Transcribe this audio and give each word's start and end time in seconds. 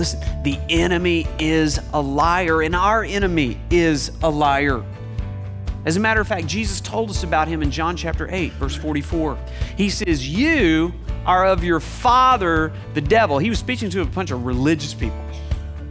Listen, 0.00 0.42
the 0.44 0.58
enemy 0.70 1.26
is 1.38 1.78
a 1.92 2.00
liar, 2.00 2.62
and 2.62 2.74
our 2.74 3.04
enemy 3.04 3.60
is 3.70 4.10
a 4.22 4.30
liar. 4.30 4.82
As 5.84 5.98
a 5.98 6.00
matter 6.00 6.22
of 6.22 6.26
fact, 6.26 6.46
Jesus 6.46 6.80
told 6.80 7.10
us 7.10 7.22
about 7.22 7.48
him 7.48 7.62
in 7.62 7.70
John 7.70 7.98
chapter 7.98 8.26
8, 8.30 8.54
verse 8.54 8.74
44. 8.74 9.36
He 9.76 9.90
says, 9.90 10.26
You 10.26 10.94
are 11.26 11.44
of 11.44 11.62
your 11.62 11.80
father, 11.80 12.72
the 12.94 13.02
devil. 13.02 13.38
He 13.38 13.50
was 13.50 13.58
speaking 13.58 13.90
to 13.90 14.00
a 14.00 14.06
bunch 14.06 14.30
of 14.30 14.46
religious 14.46 14.94
people. 14.94 15.22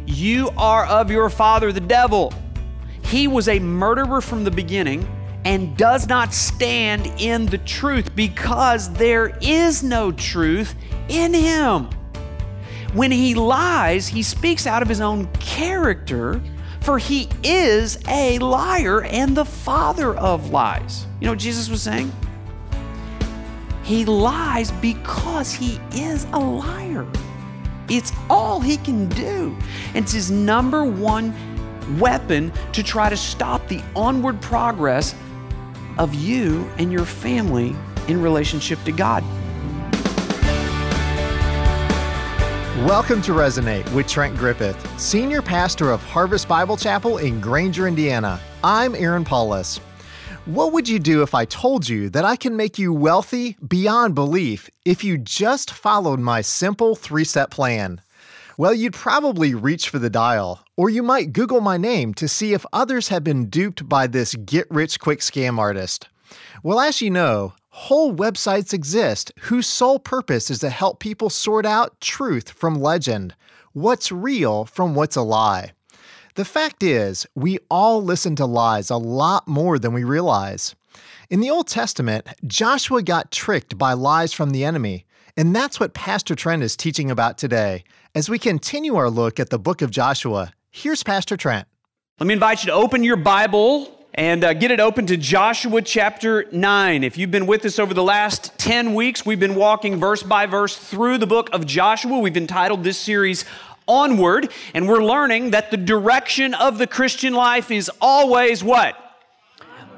You 0.07 0.49
are 0.57 0.87
of 0.87 1.11
your 1.11 1.29
father, 1.29 1.71
the 1.71 1.79
devil. 1.79 2.33
He 3.03 3.27
was 3.27 3.47
a 3.47 3.59
murderer 3.59 4.21
from 4.21 4.43
the 4.43 4.49
beginning 4.49 5.07
and 5.45 5.77
does 5.77 6.07
not 6.07 6.33
stand 6.33 7.05
in 7.19 7.45
the 7.45 7.59
truth 7.59 8.15
because 8.15 8.91
there 8.93 9.37
is 9.39 9.83
no 9.83 10.11
truth 10.11 10.73
in 11.09 11.31
him. 11.31 11.89
When 12.93 13.11
he 13.11 13.35
lies, 13.35 14.07
he 14.07 14.23
speaks 14.23 14.65
out 14.65 14.81
of 14.81 14.89
his 14.89 14.99
own 14.99 15.27
character, 15.33 16.41
for 16.81 16.97
he 16.97 17.29
is 17.43 17.99
a 18.07 18.39
liar 18.39 19.03
and 19.03 19.37
the 19.37 19.45
father 19.45 20.15
of 20.15 20.49
lies. 20.49 21.05
You 21.19 21.25
know 21.25 21.33
what 21.33 21.39
Jesus 21.39 21.69
was 21.69 21.83
saying? 21.83 22.11
He 23.83 24.05
lies 24.05 24.71
because 24.71 25.53
he 25.53 25.79
is 25.93 26.25
a 26.33 26.39
liar. 26.39 27.05
It's 27.89 28.11
all 28.29 28.59
he 28.59 28.77
can 28.77 29.07
do. 29.09 29.55
It's 29.93 30.11
his 30.11 30.31
number 30.31 30.83
one 30.83 31.33
weapon 31.99 32.51
to 32.73 32.83
try 32.83 33.09
to 33.09 33.17
stop 33.17 33.67
the 33.67 33.81
onward 33.95 34.41
progress 34.41 35.13
of 35.97 36.13
you 36.15 36.69
and 36.77 36.91
your 36.91 37.05
family 37.05 37.75
in 38.07 38.21
relationship 38.21 38.83
to 38.85 38.91
God. 38.91 39.23
Welcome 42.85 43.21
to 43.23 43.33
Resonate 43.33 43.93
with 43.93 44.07
Trent 44.07 44.37
Griffith, 44.37 44.97
Senior 44.97 45.41
Pastor 45.41 45.91
of 45.91 46.01
Harvest 46.01 46.47
Bible 46.47 46.77
Chapel 46.77 47.17
in 47.17 47.41
Granger, 47.41 47.89
Indiana. 47.89 48.39
I'm 48.63 48.95
Aaron 48.95 49.25
Paulus. 49.25 49.79
What 50.45 50.71
would 50.71 50.87
you 50.87 50.97
do 50.97 51.21
if 51.21 51.35
I 51.35 51.43
told 51.43 51.89
you 51.89 52.09
that 52.11 52.23
I 52.23 52.37
can 52.37 52.55
make 52.55 52.79
you 52.79 52.93
wealthy 52.93 53.57
beyond 53.67 54.15
belief 54.15 54.69
if 54.85 55.03
you 55.03 55.17
just 55.17 55.71
followed 55.71 56.21
my 56.21 56.39
simple 56.39 56.95
three 56.95 57.25
step 57.25 57.51
plan? 57.51 57.99
Well, 58.57 58.73
you'd 58.73 58.93
probably 58.93 59.53
reach 59.53 59.89
for 59.89 59.99
the 59.99 60.09
dial, 60.09 60.63
or 60.77 60.89
you 60.89 61.03
might 61.03 61.33
Google 61.33 61.59
my 61.59 61.75
name 61.75 62.13
to 62.13 62.29
see 62.29 62.53
if 62.53 62.65
others 62.71 63.09
have 63.09 63.25
been 63.25 63.49
duped 63.49 63.89
by 63.89 64.07
this 64.07 64.35
get 64.35 64.71
rich 64.71 65.01
quick 65.01 65.19
scam 65.19 65.59
artist. 65.59 66.07
Well, 66.63 66.79
as 66.79 67.01
you 67.01 67.11
know, 67.11 67.55
Whole 67.71 68.13
websites 68.13 68.73
exist 68.73 69.31
whose 69.41 69.67
sole 69.67 69.99
purpose 69.99 70.49
is 70.49 70.59
to 70.59 70.69
help 70.69 70.99
people 70.99 71.29
sort 71.29 71.65
out 71.65 72.01
truth 72.01 72.49
from 72.49 72.81
legend, 72.81 73.35
what's 73.73 74.11
real 74.11 74.65
from 74.65 74.95
what's 74.95 75.15
a 75.15 75.21
lie. 75.21 75.73
The 76.33 76.45
fact 76.45 76.81
is, 76.81 77.27
we 77.35 77.59
all 77.69 78.03
listen 78.03 78.35
to 78.37 78.45
lies 78.45 78.89
a 78.89 78.97
lot 78.97 79.47
more 79.47 79.77
than 79.77 79.93
we 79.93 80.03
realize. 80.03 80.75
In 81.29 81.41
the 81.41 81.51
Old 81.51 81.67
Testament, 81.67 82.27
Joshua 82.47 83.03
got 83.03 83.31
tricked 83.31 83.77
by 83.77 83.93
lies 83.93 84.33
from 84.33 84.49
the 84.49 84.63
enemy, 84.63 85.05
and 85.37 85.55
that's 85.55 85.79
what 85.79 85.93
Pastor 85.93 86.33
Trent 86.33 86.63
is 86.63 86.75
teaching 86.75 87.11
about 87.11 87.37
today. 87.37 87.83
As 88.15 88.29
we 88.29 88.39
continue 88.39 88.95
our 88.95 89.11
look 89.11 89.39
at 89.39 89.51
the 89.51 89.59
book 89.59 89.83
of 89.83 89.91
Joshua, 89.91 90.53
here's 90.71 91.03
Pastor 91.03 91.37
Trent. 91.37 91.67
Let 92.19 92.25
me 92.25 92.33
invite 92.33 92.63
you 92.63 92.67
to 92.67 92.73
open 92.73 93.03
your 93.03 93.15
Bible 93.15 93.98
and 94.13 94.43
uh, 94.43 94.53
get 94.53 94.71
it 94.71 94.79
open 94.79 95.05
to 95.07 95.17
Joshua 95.17 95.81
chapter 95.81 96.45
9. 96.51 97.03
If 97.03 97.17
you've 97.17 97.31
been 97.31 97.45
with 97.45 97.63
us 97.65 97.79
over 97.79 97.93
the 97.93 98.03
last 98.03 98.57
10 98.57 98.93
weeks, 98.93 99.25
we've 99.25 99.39
been 99.39 99.55
walking 99.55 99.97
verse 99.97 100.23
by 100.23 100.45
verse 100.45 100.75
through 100.75 101.19
the 101.19 101.27
book 101.27 101.49
of 101.53 101.65
Joshua. 101.65 102.17
We've 102.17 102.35
entitled 102.35 102.83
this 102.83 102.97
series 102.97 103.45
Onward, 103.87 104.51
and 104.73 104.87
we're 104.87 105.03
learning 105.03 105.51
that 105.51 105.71
the 105.71 105.77
direction 105.77 106.53
of 106.53 106.77
the 106.77 106.87
Christian 106.87 107.33
life 107.33 107.71
is 107.71 107.89
always 108.01 108.63
what? 108.63 108.95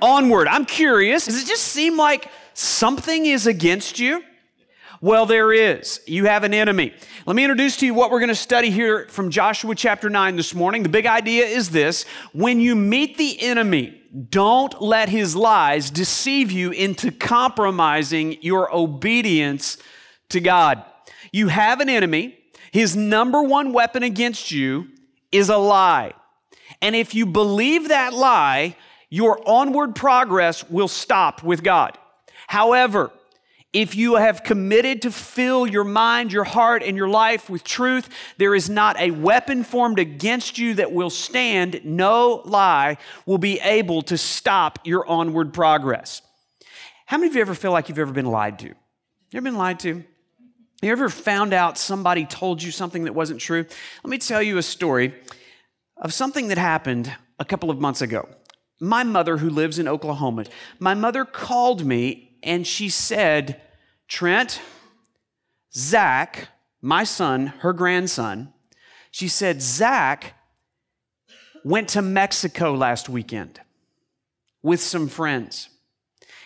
Onward. 0.02 0.48
I'm 0.48 0.66
curious, 0.66 1.26
does 1.26 1.42
it 1.42 1.48
just 1.48 1.64
seem 1.64 1.98
like 1.98 2.30
something 2.54 3.26
is 3.26 3.48
against 3.48 4.00
you? 4.00 4.24
Well, 5.04 5.26
there 5.26 5.52
is. 5.52 6.00
You 6.06 6.26
have 6.26 6.44
an 6.44 6.54
enemy. 6.54 6.94
Let 7.26 7.36
me 7.36 7.44
introduce 7.44 7.76
to 7.78 7.88
you 7.88 7.96
what 7.96 8.12
we're 8.12 8.20
going 8.20 8.30
to 8.30 8.36
study 8.36 8.70
here 8.70 9.08
from 9.08 9.32
Joshua 9.32 9.74
chapter 9.74 10.12
9 10.12 10.36
this 10.36 10.54
morning. 10.54 10.84
The 10.84 10.90
big 10.90 11.08
idea 11.08 11.44
is 11.44 11.72
this 11.72 12.04
when 12.34 12.60
you 12.60 12.76
meet 12.76 13.18
the 13.18 13.42
enemy, 13.42 14.00
don't 14.30 14.80
let 14.80 15.10
his 15.10 15.36
lies 15.36 15.90
deceive 15.90 16.52
you 16.52 16.70
into 16.70 17.12
compromising 17.12 18.38
your 18.44 18.72
obedience 18.72 19.80
to 20.30 20.40
God. 20.40 20.86
You 21.32 21.48
have 21.48 21.80
an 21.80 21.90
enemy. 21.90 22.38
His 22.72 22.96
number 22.96 23.42
one 23.42 23.74
weapon 23.74 24.04
against 24.04 24.52
you 24.52 24.88
is 25.32 25.50
a 25.50 25.58
lie. 25.58 26.14
And 26.80 26.96
if 26.96 27.16
you 27.16 27.26
believe 27.26 27.88
that 27.88 28.14
lie, 28.14 28.76
your 29.10 29.42
onward 29.50 29.96
progress 29.96 30.70
will 30.70 30.88
stop 30.88 31.42
with 31.42 31.64
God. 31.64 31.98
However, 32.46 33.12
if 33.74 33.96
you 33.96 34.16
have 34.16 34.44
committed 34.44 35.02
to 35.04 35.12
fill 35.12 35.66
your 35.66 35.86
mind, 35.86 36.34
your 36.34 36.44
heart, 36.44 36.84
and 36.84 36.98
your 36.98 37.08
life 37.08 37.50
with 37.50 37.64
truth, 37.64 38.09
there 38.38 38.54
is 38.54 38.70
not 38.70 39.00
a 39.00 39.12
weapon 39.12 39.64
formed 39.64 39.98
against 39.98 40.58
you 40.58 40.74
that 40.74 40.92
will 40.92 41.09
stand. 41.09 41.82
No 41.86 42.42
lie 42.44 42.98
will 43.26 43.38
be 43.38 43.59
able 43.62 44.02
to 44.04 44.18
stop 44.18 44.80
your 44.84 45.08
onward 45.08 45.54
progress. 45.54 46.22
How 47.06 47.18
many 47.18 47.30
of 47.30 47.36
you 47.36 47.42
ever 47.42 47.56
feel 47.56 47.72
like 47.72 47.88
you've 47.88 48.00
ever 48.00 48.12
been 48.12 48.26
lied 48.26 48.59
to? 48.59 48.68
You 48.68 48.76
ever 49.36 49.44
been 49.44 49.58
lied 49.58 49.80
to? 49.82 50.03
You 50.82 50.92
ever 50.92 51.09
found 51.09 51.53
out 51.53 51.78
somebody 51.78 52.26
told 52.26 52.62
you 52.62 52.72
something 52.72 53.06
that 53.06 53.14
wasn't 53.14 53.40
true? 53.40 53.66
Let 54.03 54.09
me 54.09 54.18
tell 54.18 54.42
you 54.42 54.58
a 54.58 54.64
story 54.64 55.14
of 55.96 56.14
something 56.14 56.50
that 56.50 56.58
happened 56.58 57.14
a 57.40 57.46
couple 57.46 57.70
of 57.70 57.80
months 57.80 58.02
ago. 58.02 58.28
My 58.82 59.03
mother, 59.03 59.38
who 59.38 59.50
lives 59.50 59.78
in 59.78 59.88
Oklahoma, 59.88 60.46
my 60.80 60.94
mother 60.96 61.24
called 61.24 61.86
me 61.86 62.31
and 62.44 62.66
she 62.66 62.90
said, 62.90 63.62
Trent, 64.07 64.62
Zach, 65.74 66.50
my 66.81 67.03
son, 67.03 67.47
her 67.59 67.74
grandson, 67.74 68.53
she 69.12 69.28
said, 69.28 69.62
Zach 69.62 70.34
went 71.63 71.90
to 71.90 72.02
Mexico 72.02 72.74
last 72.74 73.09
weekend 73.09 73.59
with 74.63 74.81
some 74.81 75.07
friends. 75.07 75.69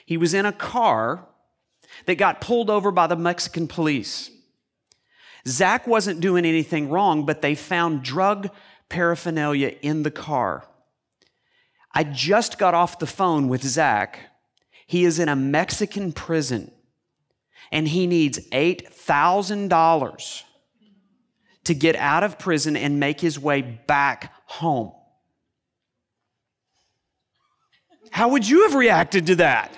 He 0.05 0.17
was 0.17 0.33
in 0.33 0.45
a 0.45 0.51
car 0.51 1.25
that 2.05 2.15
got 2.15 2.41
pulled 2.41 2.69
over 2.69 2.91
by 2.91 3.07
the 3.07 3.15
Mexican 3.15 3.67
police. 3.67 4.29
Zach 5.47 5.87
wasn't 5.87 6.19
doing 6.19 6.45
anything 6.45 6.89
wrong, 6.89 7.25
but 7.25 7.41
they 7.41 7.55
found 7.55 8.03
drug 8.03 8.49
paraphernalia 8.89 9.75
in 9.81 10.03
the 10.03 10.11
car. 10.11 10.67
I 11.93 12.03
just 12.03 12.57
got 12.57 12.73
off 12.73 12.99
the 12.99 13.07
phone 13.07 13.47
with 13.47 13.63
Zach 13.63 14.19
he 14.85 15.05
is 15.05 15.19
in 15.19 15.29
a 15.29 15.35
Mexican 15.35 16.11
prison 16.11 16.71
and 17.71 17.87
he 17.87 18.07
needs 18.07 18.39
$8,000 18.49 20.43
to 21.63 21.73
get 21.73 21.95
out 21.95 22.23
of 22.23 22.37
prison 22.37 22.77
and 22.77 22.99
make 22.99 23.19
his 23.19 23.39
way 23.39 23.61
back 23.61 24.31
home. 24.45 24.93
How 28.11 28.29
would 28.29 28.47
you 28.47 28.63
have 28.63 28.75
reacted 28.75 29.27
to 29.27 29.35
that? 29.37 29.75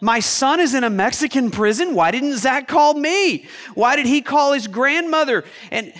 My 0.00 0.20
son 0.20 0.60
is 0.60 0.74
in 0.74 0.84
a 0.84 0.90
Mexican 0.90 1.50
prison. 1.50 1.94
Why 1.94 2.10
didn't 2.10 2.36
Zach 2.36 2.68
call 2.68 2.94
me? 2.94 3.46
Why 3.74 3.96
did 3.96 4.06
he 4.06 4.20
call 4.20 4.52
his 4.52 4.66
grandmother? 4.66 5.44
And 5.70 5.92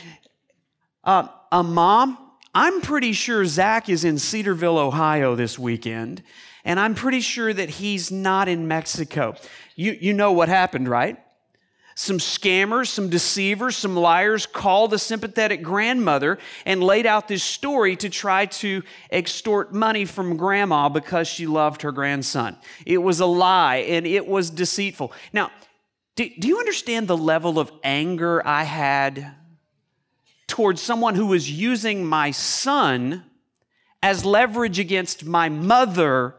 uh, 1.05 1.28
a 1.53 1.62
mom, 1.62 2.19
I'm 2.55 2.81
pretty 2.81 3.12
sure 3.12 3.44
Zach 3.47 3.88
is 3.88 4.05
in 4.05 4.19
Cedarville, 4.19 4.78
Ohio 4.78 5.34
this 5.34 5.59
weekend, 5.59 6.22
and 6.66 6.81
I'm 6.81 6.97
pretty 6.97 7.21
sure 7.21 7.54
that 7.54 7.71
he's 7.71 8.10
not 8.10 8.49
in 8.49 8.66
Mexico. 8.66 9.37
You, 9.77 9.97
you 9.99 10.12
know 10.12 10.32
what 10.32 10.49
happened, 10.49 10.88
right? 10.88 11.17
Some 11.94 12.19
scammers, 12.19 12.88
some 12.88 13.08
deceivers, 13.08 13.76
some 13.76 13.96
liars 13.96 14.46
called 14.46 14.93
a 14.93 14.99
sympathetic 14.99 15.62
grandmother 15.62 16.38
and 16.67 16.82
laid 16.82 17.06
out 17.06 17.29
this 17.29 17.44
story 17.44 17.94
to 17.96 18.11
try 18.11 18.46
to 18.46 18.82
extort 19.11 19.73
money 19.73 20.05
from 20.05 20.37
grandma 20.37 20.88
because 20.88 21.29
she 21.29 21.46
loved 21.46 21.82
her 21.82 21.93
grandson. 21.93 22.56
It 22.85 22.99
was 22.99 23.20
a 23.20 23.26
lie 23.26 23.76
and 23.76 24.05
it 24.05 24.26
was 24.26 24.50
deceitful. 24.50 25.12
Now, 25.32 25.52
do, 26.17 26.29
do 26.37 26.49
you 26.49 26.58
understand 26.58 27.06
the 27.06 27.17
level 27.17 27.61
of 27.61 27.70
anger 27.85 28.43
I 28.44 28.64
had 28.64 29.35
towards 30.49 30.82
someone 30.82 31.14
who 31.14 31.26
was 31.26 31.49
using 31.49 32.05
my 32.05 32.32
son 32.32 33.25
as 34.02 34.25
leverage 34.25 34.81
against 34.81 35.25
my 35.25 35.49
mother 35.49 36.35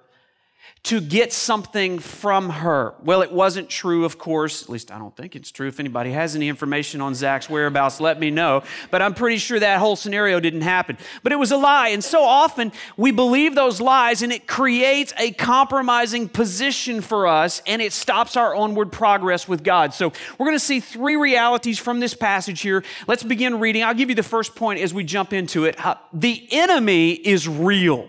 to 0.83 1.01
get 1.01 1.33
something 1.33 1.99
from 1.99 2.49
her. 2.49 2.93
Well, 3.03 3.21
it 3.21 3.31
wasn't 3.31 3.69
true, 3.69 4.05
of 4.05 4.17
course. 4.17 4.63
At 4.63 4.69
least 4.69 4.91
I 4.91 4.97
don't 4.97 5.15
think 5.15 5.35
it's 5.35 5.51
true. 5.51 5.67
If 5.67 5.79
anybody 5.79 6.11
has 6.11 6.35
any 6.35 6.47
information 6.47 7.01
on 7.01 7.13
Zach's 7.13 7.49
whereabouts, 7.49 7.99
let 7.99 8.19
me 8.19 8.31
know. 8.31 8.63
But 8.89 9.01
I'm 9.01 9.13
pretty 9.13 9.37
sure 9.37 9.59
that 9.59 9.79
whole 9.79 9.95
scenario 9.95 10.39
didn't 10.39 10.61
happen. 10.61 10.97
But 11.23 11.31
it 11.31 11.35
was 11.35 11.51
a 11.51 11.57
lie. 11.57 11.89
And 11.89 12.03
so 12.03 12.23
often 12.23 12.71
we 12.95 13.11
believe 13.11 13.55
those 13.55 13.81
lies 13.81 14.21
and 14.21 14.31
it 14.31 14.47
creates 14.47 15.13
a 15.17 15.31
compromising 15.31 16.29
position 16.29 17.01
for 17.01 17.27
us 17.27 17.61
and 17.67 17.81
it 17.81 17.91
stops 17.91 18.37
our 18.37 18.55
onward 18.55 18.91
progress 18.91 19.47
with 19.47 19.63
God. 19.63 19.93
So 19.93 20.13
we're 20.37 20.45
going 20.45 20.55
to 20.55 20.63
see 20.63 20.79
three 20.79 21.15
realities 21.15 21.79
from 21.79 21.99
this 21.99 22.13
passage 22.13 22.61
here. 22.61 22.83
Let's 23.07 23.23
begin 23.23 23.59
reading. 23.59 23.83
I'll 23.83 23.93
give 23.93 24.09
you 24.09 24.15
the 24.15 24.23
first 24.23 24.55
point 24.55 24.79
as 24.79 24.93
we 24.93 25.03
jump 25.03 25.33
into 25.33 25.65
it. 25.65 25.77
The 26.13 26.47
enemy 26.51 27.11
is 27.11 27.47
real. 27.47 28.07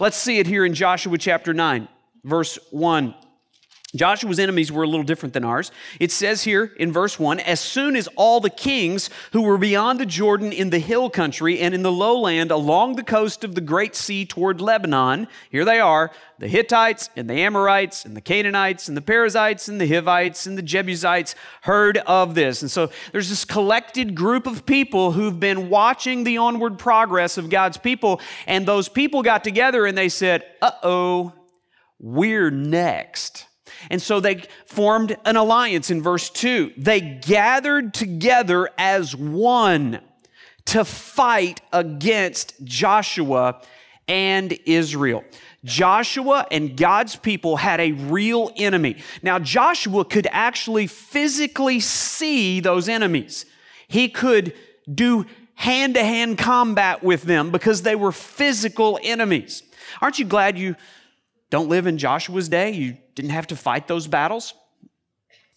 Let's 0.00 0.16
see 0.16 0.38
it 0.38 0.46
here 0.46 0.64
in 0.64 0.74
Joshua 0.74 1.16
chapter 1.18 1.54
9, 1.54 1.86
verse 2.24 2.58
1. 2.70 3.14
Joshua's 3.94 4.38
enemies 4.38 4.72
were 4.72 4.82
a 4.82 4.88
little 4.88 5.04
different 5.04 5.34
than 5.34 5.44
ours. 5.44 5.70
It 6.00 6.10
says 6.10 6.42
here 6.42 6.72
in 6.76 6.92
verse 6.92 7.18
1 7.18 7.40
As 7.40 7.60
soon 7.60 7.94
as 7.96 8.08
all 8.16 8.40
the 8.40 8.50
kings 8.50 9.10
who 9.32 9.42
were 9.42 9.58
beyond 9.58 10.00
the 10.00 10.06
Jordan 10.06 10.52
in 10.52 10.70
the 10.70 10.78
hill 10.78 11.08
country 11.10 11.60
and 11.60 11.74
in 11.74 11.82
the 11.82 11.92
lowland 11.92 12.50
along 12.50 12.96
the 12.96 13.04
coast 13.04 13.44
of 13.44 13.54
the 13.54 13.60
great 13.60 13.94
sea 13.94 14.26
toward 14.26 14.60
Lebanon, 14.60 15.28
here 15.50 15.64
they 15.64 15.80
are 15.80 16.10
the 16.38 16.48
Hittites 16.48 17.10
and 17.16 17.30
the 17.30 17.34
Amorites 17.34 18.04
and 18.04 18.16
the 18.16 18.20
Canaanites 18.20 18.88
and 18.88 18.96
the 18.96 19.02
Perizzites 19.02 19.68
and 19.68 19.80
the 19.80 19.86
Hivites 19.86 20.46
and 20.46 20.58
the 20.58 20.62
Jebusites 20.62 21.34
heard 21.62 21.98
of 21.98 22.34
this. 22.34 22.62
And 22.62 22.70
so 22.70 22.90
there's 23.12 23.28
this 23.28 23.44
collected 23.44 24.14
group 24.14 24.46
of 24.46 24.66
people 24.66 25.12
who've 25.12 25.38
been 25.38 25.68
watching 25.70 26.24
the 26.24 26.38
onward 26.38 26.78
progress 26.78 27.38
of 27.38 27.50
God's 27.50 27.76
people. 27.76 28.20
And 28.46 28.66
those 28.66 28.88
people 28.88 29.22
got 29.22 29.44
together 29.44 29.86
and 29.86 29.96
they 29.96 30.08
said, 30.08 30.44
Uh 30.60 30.72
oh, 30.82 31.32
we're 32.00 32.50
next. 32.50 33.46
And 33.90 34.00
so 34.00 34.20
they 34.20 34.42
formed 34.66 35.16
an 35.24 35.36
alliance 35.36 35.90
in 35.90 36.02
verse 36.02 36.30
2. 36.30 36.72
They 36.76 37.00
gathered 37.00 37.94
together 37.94 38.68
as 38.78 39.14
one 39.14 40.00
to 40.66 40.84
fight 40.84 41.60
against 41.72 42.54
Joshua 42.64 43.60
and 44.08 44.56
Israel. 44.66 45.24
Joshua 45.64 46.46
and 46.50 46.76
God's 46.76 47.16
people 47.16 47.56
had 47.56 47.80
a 47.80 47.92
real 47.92 48.52
enemy. 48.56 48.96
Now, 49.22 49.38
Joshua 49.38 50.04
could 50.04 50.26
actually 50.30 50.86
physically 50.86 51.80
see 51.80 52.60
those 52.60 52.88
enemies. 52.88 53.46
He 53.88 54.08
could 54.08 54.54
do 54.92 55.24
hand 55.54 55.94
to 55.94 56.04
hand 56.04 56.36
combat 56.36 57.02
with 57.02 57.22
them 57.22 57.50
because 57.50 57.82
they 57.82 57.96
were 57.96 58.12
physical 58.12 58.98
enemies. 59.02 59.62
Aren't 60.02 60.18
you 60.18 60.26
glad 60.26 60.58
you 60.58 60.76
don't 61.50 61.68
live 61.68 61.86
in 61.86 61.96
Joshua's 61.96 62.48
day? 62.48 62.72
You 62.72 62.96
didn't 63.14 63.30
have 63.30 63.46
to 63.48 63.56
fight 63.56 63.88
those 63.88 64.06
battles? 64.06 64.54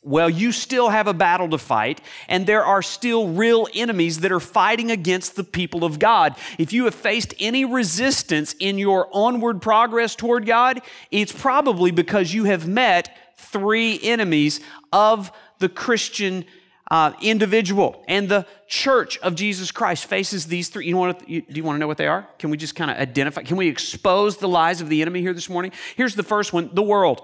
Well, 0.07 0.29
you 0.29 0.53
still 0.53 0.87
have 0.87 1.07
a 1.07 1.13
battle 1.13 1.49
to 1.49 1.57
fight, 1.57 1.99
and 2.29 2.47
there 2.47 2.63
are 2.63 2.81
still 2.81 3.27
real 3.27 3.67
enemies 3.73 4.21
that 4.21 4.31
are 4.31 4.39
fighting 4.39 4.89
against 4.89 5.35
the 5.35 5.43
people 5.43 5.83
of 5.83 5.99
God. 5.99 6.35
If 6.57 6.71
you 6.71 6.85
have 6.85 6.95
faced 6.95 7.33
any 7.39 7.65
resistance 7.65 8.55
in 8.57 8.77
your 8.77 9.09
onward 9.11 9.61
progress 9.61 10.15
toward 10.15 10.45
God, 10.45 10.81
it's 11.11 11.33
probably 11.33 11.91
because 11.91 12.33
you 12.33 12.45
have 12.45 12.65
met 12.65 13.17
three 13.35 13.99
enemies 14.01 14.61
of 14.93 15.31
the 15.59 15.67
Christian 15.67 16.45
uh, 16.89 17.11
individual. 17.21 18.01
And 18.07 18.29
the 18.29 18.45
church 18.67 19.17
of 19.17 19.35
Jesus 19.35 19.71
Christ 19.71 20.05
faces 20.05 20.45
these 20.45 20.69
three. 20.69 20.85
You 20.85 20.93
know 20.93 20.99
what, 20.99 21.27
you, 21.27 21.41
do 21.41 21.53
you 21.53 21.63
want 21.63 21.75
to 21.75 21.79
know 21.79 21.87
what 21.87 21.97
they 21.97 22.07
are? 22.07 22.27
Can 22.39 22.49
we 22.49 22.55
just 22.55 22.75
kind 22.75 22.89
of 22.89 22.97
identify? 22.97 23.41
Can 23.41 23.57
we 23.57 23.67
expose 23.67 24.37
the 24.37 24.47
lies 24.47 24.79
of 24.79 24.87
the 24.87 25.01
enemy 25.01 25.19
here 25.19 25.33
this 25.33 25.49
morning? 25.49 25.73
Here's 25.97 26.15
the 26.15 26.23
first 26.23 26.53
one 26.53 26.69
the 26.71 26.83
world. 26.83 27.21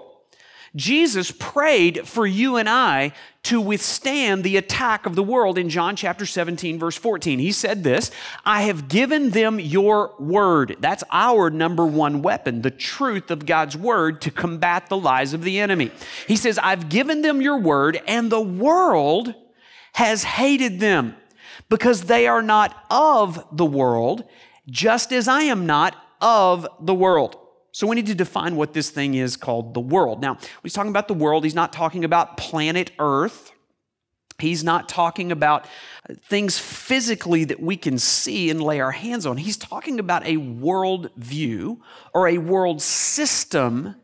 Jesus 0.76 1.30
prayed 1.30 2.06
for 2.08 2.26
you 2.26 2.56
and 2.56 2.68
I 2.68 3.12
to 3.44 3.60
withstand 3.60 4.42
the 4.42 4.56
attack 4.56 5.06
of 5.06 5.14
the 5.14 5.22
world 5.22 5.56
in 5.56 5.68
John 5.68 5.94
chapter 5.94 6.26
17, 6.26 6.78
verse 6.78 6.96
14. 6.96 7.38
He 7.38 7.52
said 7.52 7.84
this 7.84 8.10
I 8.44 8.62
have 8.62 8.88
given 8.88 9.30
them 9.30 9.60
your 9.60 10.14
word. 10.18 10.76
That's 10.80 11.04
our 11.12 11.48
number 11.50 11.86
one 11.86 12.22
weapon, 12.22 12.62
the 12.62 12.72
truth 12.72 13.30
of 13.30 13.46
God's 13.46 13.76
word 13.76 14.20
to 14.22 14.30
combat 14.30 14.88
the 14.88 14.96
lies 14.96 15.32
of 15.32 15.44
the 15.44 15.60
enemy. 15.60 15.92
He 16.26 16.36
says, 16.36 16.58
I've 16.58 16.88
given 16.88 17.22
them 17.22 17.40
your 17.40 17.58
word, 17.58 18.00
and 18.08 18.30
the 18.30 18.40
world 18.40 19.34
has 19.92 20.24
hated 20.24 20.80
them 20.80 21.14
because 21.68 22.04
they 22.04 22.26
are 22.26 22.42
not 22.42 22.84
of 22.90 23.46
the 23.52 23.64
world, 23.64 24.24
just 24.68 25.12
as 25.12 25.28
I 25.28 25.42
am 25.42 25.66
not 25.66 25.94
of 26.20 26.66
the 26.80 26.94
world. 26.94 27.36
So 27.74 27.88
we 27.88 27.96
need 27.96 28.06
to 28.06 28.14
define 28.14 28.54
what 28.54 28.72
this 28.72 28.90
thing 28.90 29.14
is 29.14 29.36
called 29.36 29.74
the 29.74 29.80
world. 29.80 30.22
Now, 30.22 30.34
when 30.34 30.60
he's 30.62 30.72
talking 30.72 30.92
about 30.92 31.08
the 31.08 31.14
world, 31.14 31.42
he's 31.42 31.56
not 31.56 31.72
talking 31.72 32.04
about 32.04 32.36
planet 32.36 32.92
Earth. 33.00 33.50
He's 34.38 34.62
not 34.62 34.88
talking 34.88 35.32
about 35.32 35.66
things 36.28 36.56
physically 36.56 37.42
that 37.42 37.58
we 37.58 37.76
can 37.76 37.98
see 37.98 38.48
and 38.48 38.62
lay 38.62 38.78
our 38.78 38.92
hands 38.92 39.26
on. 39.26 39.38
He's 39.38 39.56
talking 39.56 39.98
about 39.98 40.24
a 40.24 40.36
world 40.36 41.10
view 41.16 41.82
or 42.12 42.28
a 42.28 42.38
world 42.38 42.80
system 42.80 43.96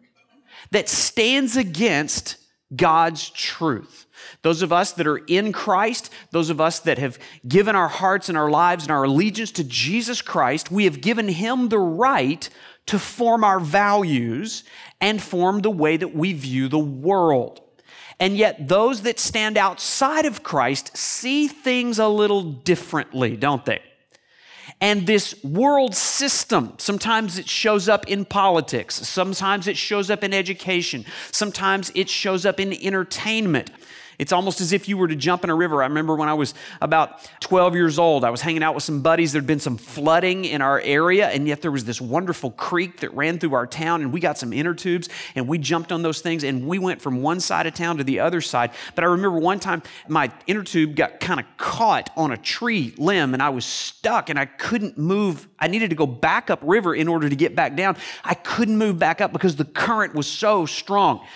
that 0.73 0.89
stands 0.89 1.57
against 1.57 2.39
God's 2.75 3.31
truth. 3.31 4.07
Those 4.43 4.63
of 4.63 4.73
us 4.73 4.93
that 4.93 5.07
are 5.07 5.19
in 5.19 5.53
Christ, 5.53 6.13
those 6.33 6.51
of 6.51 6.61
us 6.61 6.81
that 6.81 6.99
have 6.99 7.21
given 7.47 7.77
our 7.77 7.89
hearts 7.89 8.29
and 8.29 8.37
our 8.37 8.51
lives 8.51 8.85
and 8.85 8.91
our 8.91 9.05
allegiance 9.05 9.53
to 9.53 9.65
Jesus 9.65 10.23
Christ, 10.23 10.73
we 10.73 10.85
have 10.85 11.01
given 11.01 11.29
Him 11.29 11.69
the 11.69 11.79
right 11.79 12.49
to 12.87 12.99
form 12.99 13.45
our 13.45 13.61
values 13.61 14.65
and 15.01 15.23
form 15.23 15.61
the 15.61 15.71
way 15.71 15.97
that 15.97 16.15
we 16.15 16.33
view 16.33 16.69
the 16.69 16.79
world. 16.79 17.61
And 18.19 18.37
yet, 18.37 18.69
those 18.69 19.03
that 19.03 19.19
stand 19.19 19.57
outside 19.57 20.27
of 20.27 20.43
Christ 20.43 20.97
see 20.97 21.49
things 21.49 21.99
a 21.99 22.09
little 22.09 22.43
differently, 22.43 23.37
don't 23.37 23.65
they? 23.65 23.81
And 24.81 25.07
this 25.07 25.43
world 25.43 25.95
system, 25.95 26.75
sometimes 26.79 27.39
it 27.39 27.49
shows 27.49 27.89
up 27.89 28.07
in 28.09 28.25
politics, 28.25 28.95
sometimes 28.95 29.67
it 29.67 29.77
shows 29.77 30.11
up 30.11 30.25
in 30.25 30.33
education, 30.33 31.05
sometimes 31.31 31.91
it 31.95 32.09
shows 32.09 32.47
up 32.47 32.61
in 32.61 32.73
entertainment. 32.73 33.71
It's 34.21 34.33
almost 34.33 34.61
as 34.61 34.75
if 34.75 34.87
you 34.87 34.99
were 34.99 35.09
to 35.09 35.17
jump 35.17 35.45
in 35.45 35.51
a 35.51 35.55
river. 35.55 35.83
I 35.83 35.87
remember 35.87 36.15
when 36.15 36.29
I 36.29 36.35
was 36.35 36.53
about 36.83 37.27
12 37.41 37.75
years 37.75 37.99
old, 37.99 38.23
I 38.23 38.29
was 38.29 38.43
hanging 38.43 38.63
out 38.63 38.75
with 38.75 38.85
some 38.85 39.01
buddies. 39.01 39.33
There'd 39.33 39.47
been 39.47 39.61
some 39.61 39.79
flooding 39.79 40.45
in 40.45 40.61
our 40.61 40.79
area, 40.81 41.31
and 41.31 41.49
yet 41.49 41.63
there 41.63 41.71
was 41.71 41.87
this 41.87 42.03
wonderful 42.03 42.51
creek 42.51 43.01
that 43.01 43.15
ran 43.15 43.39
through 43.39 43.55
our 43.55 43.67
town, 43.67 44.03
and 44.03 44.13
we 44.13 44.21
got 44.21 44.37
some 44.37 44.53
inner 44.53 44.75
tubes, 44.75 45.09
and 45.35 45.49
we 45.49 45.57
jumped 45.57 45.91
on 45.91 46.03
those 46.03 46.21
things, 46.21 46.45
and 46.45 46.69
we 46.69 46.79
went 46.79 47.01
from 47.01 47.23
one 47.23 47.41
side 47.41 47.67
of 47.67 47.73
town 47.73 47.97
to 47.97 48.05
the 48.05 48.21
other 48.21 48.43
side. 48.43 48.73
But 48.95 49.05
I 49.05 49.07
remember 49.07 49.39
one 49.39 49.59
time 49.59 49.83
my 50.07 50.31
inner 50.47 50.65
tube 50.65 50.97
got 50.97 51.19
kind 51.21 51.41
of 51.41 51.47
caught 51.57 52.11
on 52.15 52.31
a 52.31 52.37
tree 52.37 52.93
limb, 52.99 53.33
and 53.33 53.43
I 53.43 53.49
was 53.49 53.65
stuck, 53.65 54.29
and 54.29 54.39
I 54.39 54.45
couldn't 54.45 54.99
move. 54.99 55.49
I 55.59 55.69
needed 55.69 55.89
to 55.91 55.97
go 55.97 56.07
back 56.07 56.51
up 56.51 56.61
river 56.63 56.95
in 56.95 57.09
order 57.09 57.31
to 57.31 57.37
get 57.37 57.57
back 57.57 57.75
down. 57.75 57.97
I 58.23 58.35
couldn't 58.35 58.77
move 58.77 58.99
back 58.99 59.23
up 59.23 59.33
because 59.33 59.57
the 59.57 59.65
current 59.65 60.15
was 60.15 60.27
so 60.27 60.67
strong. 60.67 61.27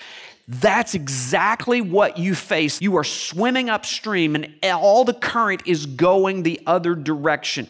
That's 0.46 0.94
exactly 0.94 1.80
what 1.80 2.18
you 2.18 2.34
face. 2.34 2.80
You 2.80 2.96
are 2.96 3.04
swimming 3.04 3.70
upstream 3.70 4.36
and 4.36 4.54
all 4.62 5.04
the 5.04 5.14
current 5.14 5.62
is 5.66 5.86
going 5.86 6.42
the 6.42 6.60
other 6.66 6.94
direction. 6.94 7.68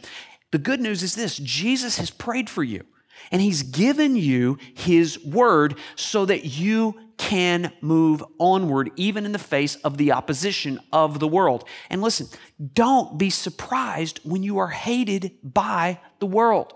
The 0.50 0.58
good 0.58 0.80
news 0.80 1.02
is 1.02 1.14
this 1.14 1.36
Jesus 1.36 1.98
has 1.98 2.10
prayed 2.10 2.50
for 2.50 2.62
you 2.62 2.84
and 3.30 3.40
he's 3.40 3.62
given 3.62 4.16
you 4.16 4.58
his 4.74 5.22
word 5.24 5.76
so 5.94 6.24
that 6.26 6.44
you 6.44 6.98
can 7.16 7.72
move 7.80 8.24
onward 8.38 8.90
even 8.96 9.24
in 9.24 9.32
the 9.32 9.38
face 9.38 9.76
of 9.76 9.96
the 9.96 10.12
opposition 10.12 10.80
of 10.92 11.20
the 11.20 11.28
world. 11.28 11.64
And 11.90 12.02
listen, 12.02 12.26
don't 12.72 13.18
be 13.18 13.30
surprised 13.30 14.20
when 14.24 14.42
you 14.42 14.58
are 14.58 14.68
hated 14.68 15.32
by 15.42 16.00
the 16.18 16.26
world. 16.26 16.74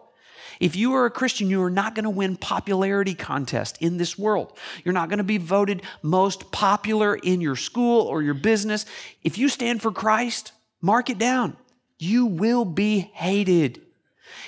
If 0.61 0.77
you 0.77 0.95
are 0.95 1.07
a 1.07 1.11
Christian, 1.11 1.49
you 1.51 1.63
are 1.63 1.71
not 1.71 1.95
going 1.95 2.05
to 2.05 2.11
win 2.11 2.37
popularity 2.37 3.15
contest 3.15 3.79
in 3.81 3.97
this 3.97 4.19
world. 4.19 4.57
You're 4.85 4.95
not 4.95 5.09
going 5.09 5.19
to 5.19 5.25
be 5.25 5.39
voted 5.39 5.83
most 6.03 6.51
popular 6.51 7.15
in 7.15 7.41
your 7.41 7.57
school 7.57 8.03
or 8.03 8.23
your 8.23 8.35
business. 8.35 8.85
If 9.23 9.39
you 9.39 9.49
stand 9.49 9.83
for 9.83 9.93
Christ, 9.93 10.53
mark 10.81 11.11
it 11.11 11.19
down. 11.19 11.57
You 11.99 12.27
will 12.27 12.65
be 12.65 13.11
hated. 13.15 13.83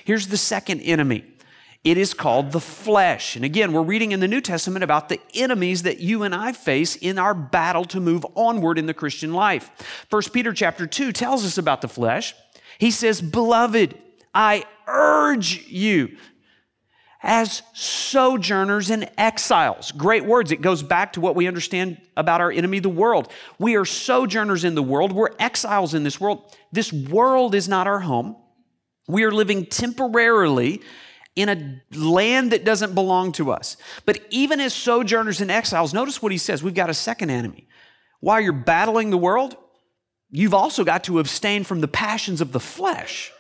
Here's 0.05 0.29
the 0.29 0.37
second 0.37 0.81
enemy. 0.81 1.25
It 1.83 1.97
is 1.97 2.13
called 2.13 2.53
the 2.53 2.61
flesh. 2.61 3.37
And 3.37 3.45
again, 3.45 3.73
we're 3.73 3.83
reading 3.83 4.13
in 4.13 4.21
the 4.21 4.29
New 4.29 4.43
Testament 4.43 4.85
about 4.85 5.09
the 5.09 5.19
enemies 5.33 5.85
that 5.85 5.99
you 5.99 6.25
and 6.25 6.35
I 6.35 6.53
face 6.53 6.95
in 6.95 7.19
our 7.19 7.33
battle 7.33 7.87
to 7.87 8.01
move 8.01 8.27
onward 8.35 8.79
in 8.79 8.85
the 8.85 8.93
Christian 8.93 9.33
life. 9.33 9.71
First 10.11 10.35
Peter 10.35 10.53
chapter 10.53 10.87
2 10.87 11.11
tells 11.13 11.45
us 11.45 11.57
about 11.57 11.81
the 11.81 11.89
flesh. 11.89 12.35
He 12.79 12.91
says, 12.91 13.23
"Beloved, 13.23 13.97
I 14.35 14.65
urge 14.91 15.67
you 15.69 16.17
as 17.23 17.63
sojourners 17.75 18.91
and 18.91 19.11
exiles. 19.19 19.93
Great 19.93 20.25
words. 20.25 20.53
It 20.53 20.63
goes 20.63 20.83
back 20.83 21.13
to 21.15 21.21
what 21.21 21.37
we 21.37 21.47
understand 21.47 22.01
about 22.17 22.41
our 22.41 22.51
enemy, 22.51 22.79
the 22.79 22.89
world. 22.89 23.31
We 23.59 23.77
are 23.77 23.85
sojourners 23.85 24.65
in 24.65 24.75
the 24.75 24.83
world. 24.83 25.13
We're 25.13 25.35
exiles 25.39 25.93
in 25.93 26.03
this 26.03 26.21
world. 26.21 26.57
This 26.73 26.93
world 26.93 27.55
is 27.55 27.69
not 27.69 27.87
our 27.87 28.01
home. 28.01 28.37
We 29.07 29.25
are 29.25 29.33
living 29.33 29.67
temporarily 29.67 30.81
in 31.37 31.49
a 31.49 31.97
land 31.97 32.53
that 32.53 32.65
doesn't 32.65 32.95
belong 32.95 33.33
to 33.33 33.51
us. 33.53 33.77
But 34.07 34.21
even 34.31 34.61
as 34.61 34.75
sojourners 34.75 35.41
and 35.41 35.51
exiles, 35.51 35.95
notice 35.95 36.23
what 36.23 36.33
he 36.33 36.39
says 36.39 36.63
we've 36.63 36.75
got 36.75 36.91
a 36.91 36.95
second 36.95 37.31
enemy. 37.31 37.69
While 38.21 38.41
you're 38.41 38.53
battling 38.53 39.11
the 39.11 39.19
world, 39.19 39.57
you've 40.31 40.55
also 40.55 40.85
got 40.85 41.05
to 41.05 41.19
abstain 41.19 41.65
from 41.65 41.81
the 41.81 41.89
passions 41.89 42.41
of 42.41 42.53
the 42.53 42.61
flesh, 42.61 43.33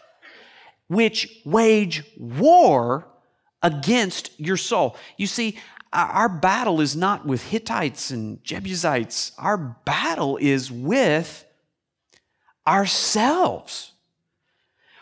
which 0.90 1.40
wage 1.44 2.02
war 2.18 3.06
against 3.62 4.32
your 4.40 4.56
soul. 4.56 4.96
You 5.16 5.28
see, 5.28 5.56
our 5.92 6.28
battle 6.28 6.80
is 6.80 6.96
not 6.96 7.24
with 7.24 7.44
Hittites 7.44 8.10
and 8.10 8.42
Jebusites, 8.42 9.30
our 9.38 9.56
battle 9.56 10.36
is 10.36 10.70
with 10.70 11.44
ourselves. 12.66 13.92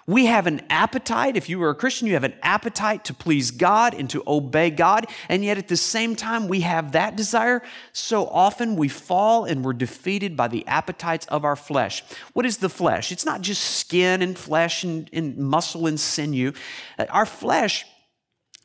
We 0.08 0.24
have 0.24 0.46
an 0.46 0.62
appetite, 0.70 1.36
if 1.36 1.50
you 1.50 1.62
are 1.62 1.68
a 1.68 1.74
Christian, 1.74 2.08
you 2.08 2.14
have 2.14 2.24
an 2.24 2.32
appetite 2.42 3.04
to 3.04 3.14
please 3.14 3.50
God 3.50 3.92
and 3.92 4.08
to 4.08 4.22
obey 4.26 4.70
God. 4.70 5.06
And 5.28 5.44
yet 5.44 5.58
at 5.58 5.68
the 5.68 5.76
same 5.76 6.16
time, 6.16 6.48
we 6.48 6.62
have 6.62 6.92
that 6.92 7.14
desire. 7.14 7.62
So 7.92 8.26
often 8.26 8.76
we 8.76 8.88
fall 8.88 9.44
and 9.44 9.62
we're 9.62 9.74
defeated 9.74 10.34
by 10.34 10.48
the 10.48 10.66
appetites 10.66 11.26
of 11.26 11.44
our 11.44 11.56
flesh. 11.56 12.02
What 12.32 12.46
is 12.46 12.56
the 12.56 12.70
flesh? 12.70 13.12
It's 13.12 13.26
not 13.26 13.42
just 13.42 13.62
skin 13.62 14.22
and 14.22 14.38
flesh 14.38 14.82
and, 14.82 15.10
and 15.12 15.36
muscle 15.36 15.86
and 15.86 16.00
sinew. 16.00 16.54
Uh, 16.98 17.04
our 17.10 17.26
flesh 17.26 17.84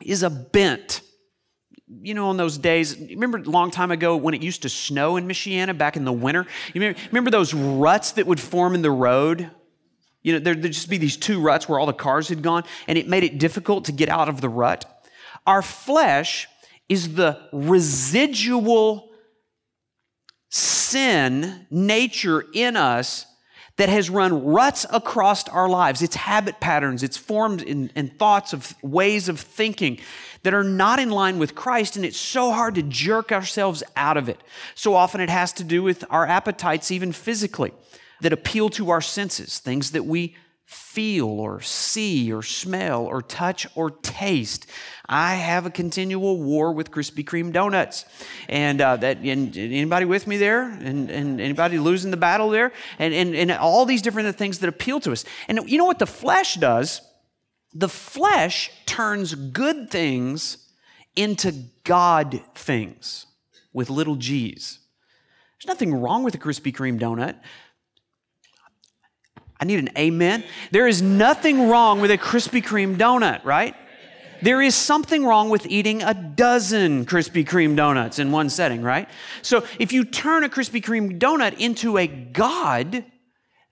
is 0.02 0.24
a 0.24 0.30
bent 0.30 1.02
you 2.02 2.14
know, 2.14 2.32
in 2.32 2.38
those 2.38 2.58
days, 2.58 2.98
remember 2.98 3.38
a 3.38 3.42
long 3.42 3.70
time 3.70 3.92
ago 3.92 4.16
when 4.16 4.34
it 4.34 4.42
used 4.42 4.64
to 4.64 4.70
snow 4.70 5.18
in 5.18 5.28
Michiana 5.28 5.78
back 5.78 5.96
in 5.96 6.06
the 6.06 6.14
winter? 6.14 6.48
You 6.74 6.82
remember, 6.82 7.00
remember 7.12 7.30
those 7.30 7.54
ruts 7.54 8.14
that 8.14 8.26
would 8.26 8.40
form 8.40 8.74
in 8.74 8.82
the 8.82 8.90
road? 8.90 9.52
You 10.24 10.34
know, 10.34 10.40
there'd 10.40 10.64
just 10.64 10.90
be 10.90 10.98
these 10.98 11.18
two 11.18 11.40
ruts 11.40 11.70
where 11.70 11.80
all 11.80 11.86
the 11.86 11.94
cars 11.94 12.30
had 12.30 12.42
gone, 12.42 12.64
and 12.88 12.98
it 12.98 13.08
made 13.08 13.24
it 13.24 13.38
difficult 13.38 13.86
to 13.86 13.92
get 13.92 14.10
out 14.10 14.30
of 14.30 14.42
the 14.42 14.50
rut. 14.50 14.86
Our 15.46 15.62
flesh 15.62 16.48
is 16.90 17.16
the 17.16 17.40
residual 17.52 19.10
sin 20.50 21.68
nature 21.70 22.46
in 22.54 22.78
us 22.78 23.26
that 23.78 23.90
has 23.90 24.10
run 24.10 24.46
ruts 24.46 24.86
across 24.92 25.48
our 25.50 25.68
lives. 25.68 26.02
It's 26.02 26.16
habit 26.16 26.60
patterns, 26.60 27.02
it's 27.02 27.18
formed 27.18 27.64
in, 27.64 27.90
thoughts 28.20 28.54
of 28.54 28.76
ways 28.84 29.28
of 29.28 29.40
thinking 29.40 30.00
that 30.44 30.54
are 30.54 30.64
not 30.64 31.00
in 31.00 31.10
line 31.10 31.40
with 31.40 31.56
Christ, 31.56 31.96
and 31.96 32.06
it's 32.06 32.20
so 32.20 32.52
hard 32.52 32.76
to 32.76 32.84
jerk 32.84 33.32
ourselves 33.32 33.82
out 33.96 34.16
of 34.16 34.30
it. 34.30 34.40
So 34.76 34.94
often 34.94 35.22
it 35.22 35.30
has 35.30 35.54
to 35.54 35.64
do 35.64 35.82
with 35.82 36.06
our 36.12 36.28
appetites, 36.28 36.92
even 36.92 37.12
physically, 37.12 37.74
that 38.24 38.34
appeal 38.34 38.70
to 38.70 38.90
our 38.90 39.02
senses, 39.02 39.60
things 39.60 39.92
that 39.92 40.06
we 40.06 40.36
feel 40.66 41.28
or 41.28 41.62
see 41.62 42.32
or 42.32 42.42
smell 42.42 43.06
or 43.06 43.22
touch 43.22 43.68
or 43.76 43.92
taste. 43.92 44.66
I 45.08 45.36
have 45.36 45.66
a 45.66 45.70
continual 45.70 46.42
war 46.42 46.72
with 46.72 46.90
Krispy 46.90 47.24
Kreme 47.24 47.52
donuts. 47.52 48.06
And 48.48 48.82
uh, 48.82 48.98
that 48.98 49.18
and 49.18 49.56
anybody 49.56 50.06
with 50.06 50.26
me 50.26 50.38
there? 50.38 50.64
And, 50.64 51.10
and 51.10 51.42
anybody 51.42 51.78
losing 51.78 52.12
the 52.12 52.18
battle 52.18 52.50
there? 52.50 52.72
And, 52.98 53.14
and, 53.14 53.36
and 53.36 53.52
all 53.52 53.86
these 53.86 54.02
different 54.02 54.36
things 54.38 54.60
that 54.60 54.70
appeal 54.70 55.00
to 55.02 55.12
us. 55.12 55.26
And 55.48 55.70
you 55.70 55.78
know 55.78 55.86
what 55.86 56.00
the 56.00 56.08
flesh 56.08 56.56
does? 56.56 57.02
The 57.74 57.90
flesh 57.90 58.72
turns 58.86 59.36
good 59.36 59.92
things 59.92 60.70
into 61.16 61.52
God 61.84 62.42
things 62.56 63.28
with 63.74 63.90
little 63.90 64.16
g's. 64.16 64.80
There's 65.58 65.68
nothing 65.68 65.94
wrong 65.94 66.24
with 66.24 66.36
a 66.36 66.38
Krispy 66.38 66.74
Kreme 66.74 67.00
donut. 67.00 67.36
I 69.60 69.66
need 69.66 69.80
an 69.80 69.90
amen. 69.98 70.44
There 70.72 70.88
is 70.88 71.02
nothing 71.02 71.70
wrong 71.70 72.02
with 72.02 72.12
a 72.12 72.18
Krispy 72.18 72.62
Kreme 72.62 72.98
donut, 72.98 73.44
right? 73.46 73.76
There 74.42 74.62
is 74.62 74.76
something 74.76 75.26
wrong 75.26 75.50
with 75.50 75.66
eating 75.68 76.04
a 76.04 76.14
dozen 76.14 77.06
Krispy 77.06 77.46
Kreme 77.46 77.78
donuts 77.78 78.20
in 78.20 78.32
one 78.32 78.50
setting, 78.50 78.82
right? 78.82 79.08
So 79.42 79.66
if 79.80 79.94
you 79.94 80.04
turn 80.04 80.44
a 80.44 80.50
Krispy 80.50 80.84
Kreme 80.84 81.18
donut 81.18 81.58
into 81.60 81.98
a 81.98 82.08
God, 82.08 83.06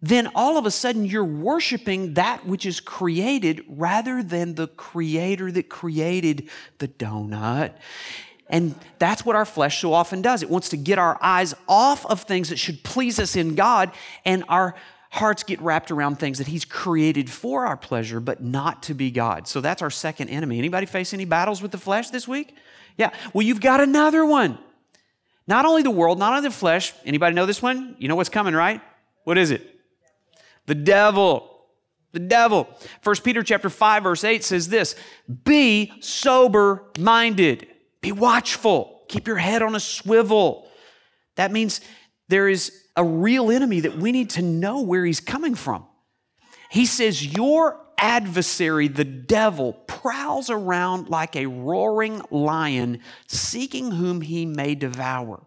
then 0.01 0.29
all 0.33 0.57
of 0.57 0.65
a 0.65 0.71
sudden 0.71 1.03
you're 1.03 1.25
worshiping 1.25 2.13
that 2.13 2.45
which 2.45 2.65
is 2.65 2.79
created 2.79 3.65
rather 3.67 4.23
than 4.23 4.55
the 4.55 4.67
creator 4.67 5.51
that 5.51 5.67
created 5.67 6.49
the 6.77 6.87
donut. 6.87 7.73
And 8.49 8.75
that's 8.97 9.25
what 9.25 9.35
our 9.35 9.45
flesh 9.45 9.79
so 9.79 9.93
often 9.93 10.21
does. 10.21 10.41
It 10.43 10.49
wants 10.49 10.69
to 10.69 10.77
get 10.77 10.99
our 10.99 11.17
eyes 11.21 11.53
off 11.67 12.05
of 12.05 12.21
things 12.21 12.49
that 12.49 12.57
should 12.57 12.83
please 12.83 13.19
us 13.19 13.35
in 13.35 13.55
God, 13.55 13.91
and 14.25 14.43
our 14.49 14.75
hearts 15.11 15.43
get 15.43 15.61
wrapped 15.61 15.91
around 15.91 16.17
things 16.17 16.37
that 16.37 16.47
he's 16.47 16.65
created 16.65 17.29
for 17.29 17.65
our 17.65 17.77
pleasure 17.77 18.19
but 18.19 18.41
not 18.41 18.83
to 18.83 18.93
be 18.93 19.11
god. 19.11 19.47
So 19.47 19.61
that's 19.61 19.81
our 19.81 19.89
second 19.89 20.29
enemy. 20.29 20.57
Anybody 20.57 20.85
face 20.85 21.13
any 21.13 21.25
battles 21.25 21.61
with 21.61 21.71
the 21.71 21.77
flesh 21.77 22.09
this 22.09 22.27
week? 22.27 22.55
Yeah. 22.97 23.11
Well 23.33 23.45
you've 23.45 23.61
got 23.61 23.81
another 23.81 24.25
one. 24.25 24.57
Not 25.47 25.65
only 25.65 25.83
the 25.83 25.91
world 25.91 26.17
not 26.17 26.33
only 26.33 26.47
the 26.47 26.55
flesh. 26.55 26.93
Anybody 27.05 27.35
know 27.35 27.45
this 27.45 27.61
one? 27.61 27.95
You 27.99 28.07
know 28.07 28.15
what's 28.15 28.29
coming 28.29 28.53
right? 28.53 28.81
What 29.25 29.37
is 29.37 29.51
it? 29.51 29.79
The 30.65 30.75
devil. 30.75 31.65
The 32.13 32.19
devil. 32.19 32.67
1 33.03 33.15
peter 33.17 33.43
chapter 33.43 33.69
5 33.69 34.03
verse 34.03 34.23
8 34.23 34.43
says 34.43 34.69
this 34.69 34.95
be 35.43 35.91
sober 35.99 36.83
minded 36.97 37.67
be 38.01 38.11
watchful. 38.11 39.03
Keep 39.07 39.27
your 39.27 39.37
head 39.37 39.61
on 39.61 39.75
a 39.75 39.79
swivel. 39.79 40.67
That 41.35 41.51
means 41.51 41.81
there 42.31 42.47
is 42.47 42.71
a 42.95 43.03
real 43.03 43.51
enemy 43.51 43.81
that 43.81 43.97
we 43.97 44.13
need 44.13 44.29
to 44.31 44.41
know 44.41 44.81
where 44.81 45.03
he's 45.03 45.19
coming 45.19 45.53
from. 45.53 45.85
He 46.69 46.85
says, 46.85 47.25
Your 47.25 47.77
adversary, 47.97 48.87
the 48.87 49.03
devil, 49.03 49.73
prowls 49.73 50.49
around 50.49 51.09
like 51.09 51.35
a 51.35 51.47
roaring 51.47 52.21
lion, 52.31 53.01
seeking 53.27 53.91
whom 53.91 54.21
he 54.21 54.45
may 54.45 54.75
devour. 54.75 55.45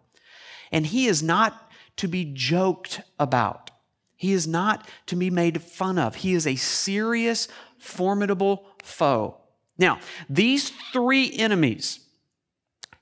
And 0.70 0.84
he 0.84 1.06
is 1.06 1.22
not 1.22 1.72
to 1.96 2.06
be 2.06 2.32
joked 2.34 3.00
about. 3.18 3.70
He 4.14 4.32
is 4.32 4.46
not 4.46 4.86
to 5.06 5.16
be 5.16 5.30
made 5.30 5.62
fun 5.62 5.98
of. 5.98 6.16
He 6.16 6.34
is 6.34 6.46
a 6.46 6.56
serious, 6.56 7.48
formidable 7.78 8.66
foe. 8.82 9.38
Now, 9.78 10.00
these 10.28 10.70
three 10.92 11.34
enemies 11.34 12.00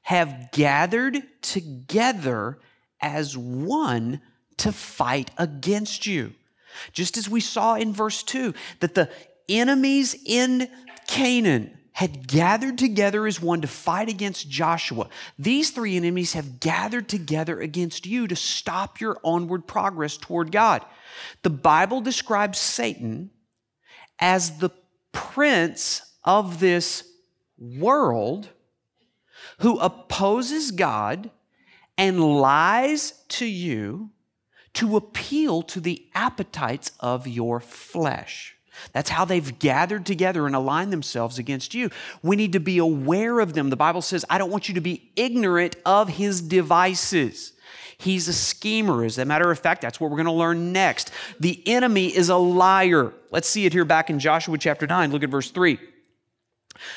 have 0.02 0.50
gathered 0.52 1.22
together 1.42 2.58
as 3.02 3.36
one 3.36 4.20
to 4.58 4.72
fight 4.72 5.30
against 5.36 6.06
you. 6.06 6.32
Just 6.92 7.16
as 7.16 7.28
we 7.28 7.40
saw 7.40 7.74
in 7.74 7.92
verse 7.92 8.22
2 8.22 8.54
that 8.80 8.94
the 8.94 9.10
enemies 9.48 10.16
in 10.24 10.68
Canaan 11.06 11.76
had 11.92 12.26
gathered 12.26 12.78
together 12.78 13.26
as 13.26 13.40
one 13.40 13.60
to 13.60 13.68
fight 13.68 14.08
against 14.08 14.48
Joshua. 14.48 15.08
These 15.38 15.70
three 15.70 15.96
enemies 15.96 16.32
have 16.32 16.58
gathered 16.58 17.08
together 17.08 17.60
against 17.60 18.06
you 18.06 18.26
to 18.28 18.36
stop 18.36 18.98
your 18.98 19.18
onward 19.22 19.66
progress 19.66 20.16
toward 20.16 20.50
God. 20.50 20.82
The 21.42 21.50
Bible 21.50 22.00
describes 22.00 22.58
Satan 22.58 23.30
as 24.18 24.58
the 24.58 24.70
prince 25.12 26.00
of 26.24 26.60
this 26.60 27.04
world 27.58 28.48
who 29.58 29.78
opposes 29.78 30.70
God 30.70 31.30
and 31.96 32.40
lies 32.40 33.22
to 33.28 33.46
you 33.46 34.10
to 34.74 34.96
appeal 34.96 35.62
to 35.62 35.80
the 35.80 36.06
appetites 36.14 36.92
of 37.00 37.26
your 37.26 37.60
flesh. 37.60 38.56
That's 38.92 39.10
how 39.10 39.24
they've 39.24 39.58
gathered 39.58 40.06
together 40.06 40.46
and 40.46 40.56
aligned 40.56 40.92
themselves 40.92 41.38
against 41.38 41.74
you. 41.74 41.90
We 42.22 42.36
need 42.36 42.52
to 42.52 42.60
be 42.60 42.78
aware 42.78 43.40
of 43.40 43.52
them. 43.52 43.70
The 43.70 43.76
Bible 43.76 44.02
says, 44.02 44.24
I 44.30 44.38
don't 44.38 44.50
want 44.50 44.68
you 44.68 44.74
to 44.74 44.80
be 44.80 45.12
ignorant 45.14 45.76
of 45.84 46.08
his 46.08 46.40
devices. 46.40 47.52
He's 47.98 48.28
a 48.28 48.32
schemer. 48.32 49.04
As 49.04 49.18
a 49.18 49.24
matter 49.24 49.50
of 49.50 49.58
fact, 49.58 49.82
that's 49.82 50.00
what 50.00 50.10
we're 50.10 50.16
going 50.16 50.26
to 50.26 50.32
learn 50.32 50.72
next. 50.72 51.10
The 51.38 51.62
enemy 51.68 52.08
is 52.08 52.30
a 52.30 52.36
liar. 52.36 53.12
Let's 53.30 53.48
see 53.48 53.66
it 53.66 53.72
here 53.72 53.84
back 53.84 54.10
in 54.10 54.18
Joshua 54.18 54.58
chapter 54.58 54.86
9. 54.86 55.12
Look 55.12 55.22
at 55.22 55.30
verse 55.30 55.50
3. 55.50 55.78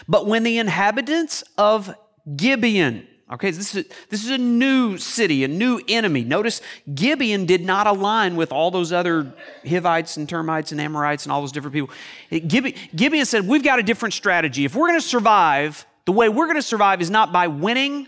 But 0.08 0.26
when 0.26 0.44
the 0.44 0.58
inhabitants 0.58 1.44
of 1.58 1.94
Gibeon, 2.36 3.08
Okay, 3.32 3.50
this 3.50 3.74
is, 3.74 3.86
this 4.10 4.24
is 4.24 4.30
a 4.30 4.38
new 4.38 5.00
city, 5.00 5.44
a 5.44 5.48
new 5.48 5.82
enemy. 5.88 6.24
Notice 6.24 6.62
Gibeon 6.94 7.48
did 7.48 7.66
not 7.66 7.88
align 7.88 8.36
with 8.36 8.52
all 8.52 8.70
those 8.70 8.92
other 8.92 9.34
Hivites 9.68 10.16
and 10.18 10.30
termites 10.30 10.72
and 10.72 10.80
Amorites 10.80 11.26
and 11.26 11.32
all 11.32 11.42
those 11.42 11.52
different 11.52 11.74
people. 11.74 11.90
Gibeon, 12.30 12.76
Gibeon 12.96 13.26
said, 13.26 13.48
We've 13.48 13.64
got 13.64 13.80
a 13.80 13.84
different 13.84 14.14
strategy. 14.14 14.64
If 14.64 14.76
we're 14.76 14.90
going 14.90 15.02
to 15.02 15.08
survive, 15.08 15.88
the 16.06 16.12
way 16.12 16.30
we're 16.30 16.46
going 16.46 16.58
to 16.58 16.62
survive 16.62 17.02
is 17.02 17.10
not 17.10 17.34
by 17.34 17.48
winning 17.48 18.08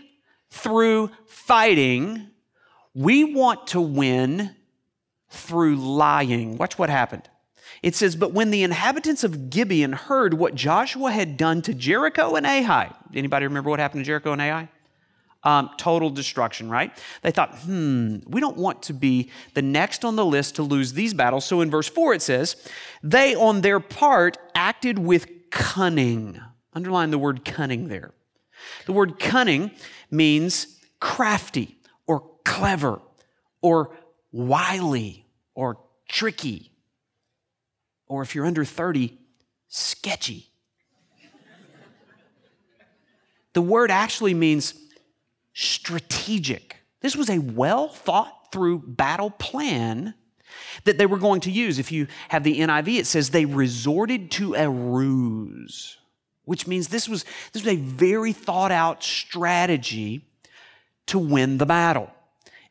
through 0.50 1.10
fighting, 1.26 2.28
we 2.94 3.24
want 3.24 3.66
to 3.68 3.80
win 3.80 4.54
through 5.30 5.76
lying. 5.76 6.58
Watch 6.58 6.78
what 6.78 6.90
happened. 6.90 7.28
It 7.82 7.96
says, 7.96 8.14
But 8.14 8.32
when 8.32 8.52
the 8.52 8.62
inhabitants 8.62 9.24
of 9.24 9.50
Gibeon 9.50 9.94
heard 9.94 10.34
what 10.34 10.54
Joshua 10.54 11.10
had 11.10 11.36
done 11.36 11.60
to 11.62 11.74
Jericho 11.74 12.36
and 12.36 12.46
Ai, 12.46 12.94
anybody 13.16 13.46
remember 13.46 13.68
what 13.68 13.80
happened 13.80 14.04
to 14.04 14.06
Jericho 14.06 14.32
and 14.32 14.42
Ai? 14.42 14.68
Um, 15.44 15.70
total 15.78 16.10
destruction, 16.10 16.68
right? 16.68 16.92
They 17.22 17.30
thought, 17.30 17.54
hmm, 17.60 18.18
we 18.26 18.40
don't 18.40 18.56
want 18.56 18.82
to 18.84 18.92
be 18.92 19.30
the 19.54 19.62
next 19.62 20.04
on 20.04 20.16
the 20.16 20.24
list 20.24 20.56
to 20.56 20.62
lose 20.62 20.92
these 20.92 21.14
battles. 21.14 21.44
So 21.44 21.60
in 21.60 21.70
verse 21.70 21.88
4 21.88 22.14
it 22.14 22.22
says, 22.22 22.56
they 23.02 23.34
on 23.34 23.60
their 23.60 23.80
part 23.80 24.36
acted 24.54 24.98
with 24.98 25.28
cunning. 25.50 26.40
Underline 26.74 27.10
the 27.10 27.18
word 27.18 27.44
cunning 27.44 27.88
there. 27.88 28.12
The 28.86 28.92
word 28.92 29.18
cunning 29.18 29.70
means 30.10 30.78
crafty 31.00 31.78
or 32.06 32.28
clever 32.44 33.00
or 33.62 33.96
wily 34.32 35.26
or 35.54 35.78
tricky. 36.08 36.72
Or 38.06 38.22
if 38.22 38.34
you're 38.34 38.46
under 38.46 38.64
30, 38.64 39.16
sketchy. 39.68 40.50
the 43.52 43.62
word 43.62 43.90
actually 43.90 44.34
means 44.34 44.74
strategic. 45.54 46.76
This 47.00 47.16
was 47.16 47.30
a 47.30 47.38
well 47.38 47.88
thought 47.88 48.52
through 48.52 48.82
battle 48.86 49.30
plan 49.30 50.14
that 50.84 50.98
they 50.98 51.06
were 51.06 51.18
going 51.18 51.40
to 51.42 51.50
use. 51.50 51.78
If 51.78 51.92
you 51.92 52.06
have 52.28 52.44
the 52.44 52.60
NIV, 52.60 52.98
it 52.98 53.06
says 53.06 53.30
they 53.30 53.44
resorted 53.44 54.30
to 54.32 54.54
a 54.54 54.68
ruse, 54.68 55.98
which 56.44 56.66
means 56.66 56.88
this 56.88 57.08
was, 57.08 57.24
this 57.52 57.64
was 57.64 57.72
a 57.72 57.76
very 57.76 58.32
thought 58.32 58.72
out 58.72 59.02
strategy 59.02 60.24
to 61.06 61.18
win 61.18 61.58
the 61.58 61.66
battle. 61.66 62.10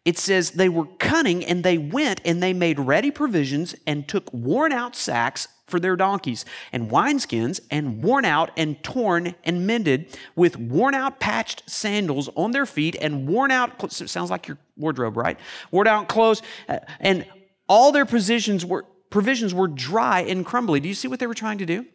It 0.06 0.18
says 0.18 0.52
they 0.52 0.70
were 0.70 0.86
cunning 1.00 1.44
and 1.44 1.64
they 1.64 1.78
went 1.78 2.22
and 2.24 2.42
they 2.42 2.54
made 2.54 2.80
ready 2.80 3.12
provisions 3.12 3.76
and 3.86 4.08
took 4.08 4.32
worn 4.32 4.72
out 4.72 4.96
sacks 4.96 5.48
for 5.68 5.80
their 5.80 5.96
donkeys 5.96 6.46
and 6.72 6.90
wineskins 6.90 7.60
and 7.70 8.02
worn 8.02 8.26
out 8.26 8.52
and 8.58 8.82
torn 8.84 9.36
and 9.44 9.68
mended 9.68 10.18
with 10.36 10.58
worn 10.58 10.96
out 10.96 11.20
patched 11.20 11.70
sandals 11.70 12.30
on 12.36 12.52
their 12.52 12.66
feet 12.66 12.96
and 13.02 13.28
worn 13.28 13.52
out 13.52 13.92
sounds 13.92 14.32
like 14.32 14.48
your 14.48 14.58
wardrobe 14.78 15.18
right 15.18 15.38
worn 15.72 15.88
out 15.88 16.08
clothes 16.08 16.42
uh, 16.70 16.80
and 17.00 17.26
all 17.68 17.92
their 17.92 18.06
provisions 18.06 18.66
were, 18.66 18.86
provisions 19.10 19.54
were 19.54 19.68
dry 19.68 20.22
and 20.22 20.46
crumbly. 20.46 20.80
Do 20.80 20.88
you 20.88 20.96
see 20.96 21.08
what 21.08 21.20
they 21.20 21.28
were 21.28 21.34
trying 21.34 21.58
to 21.60 21.66
do? 21.66 21.86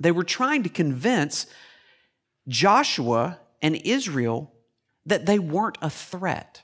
They 0.00 0.12
were 0.12 0.24
trying 0.24 0.62
to 0.62 0.68
convince 0.68 1.46
Joshua 2.46 3.38
and 3.60 3.76
Israel 3.76 4.52
that 5.06 5.26
they 5.26 5.38
weren't 5.38 5.78
a 5.82 5.90
threat. 5.90 6.62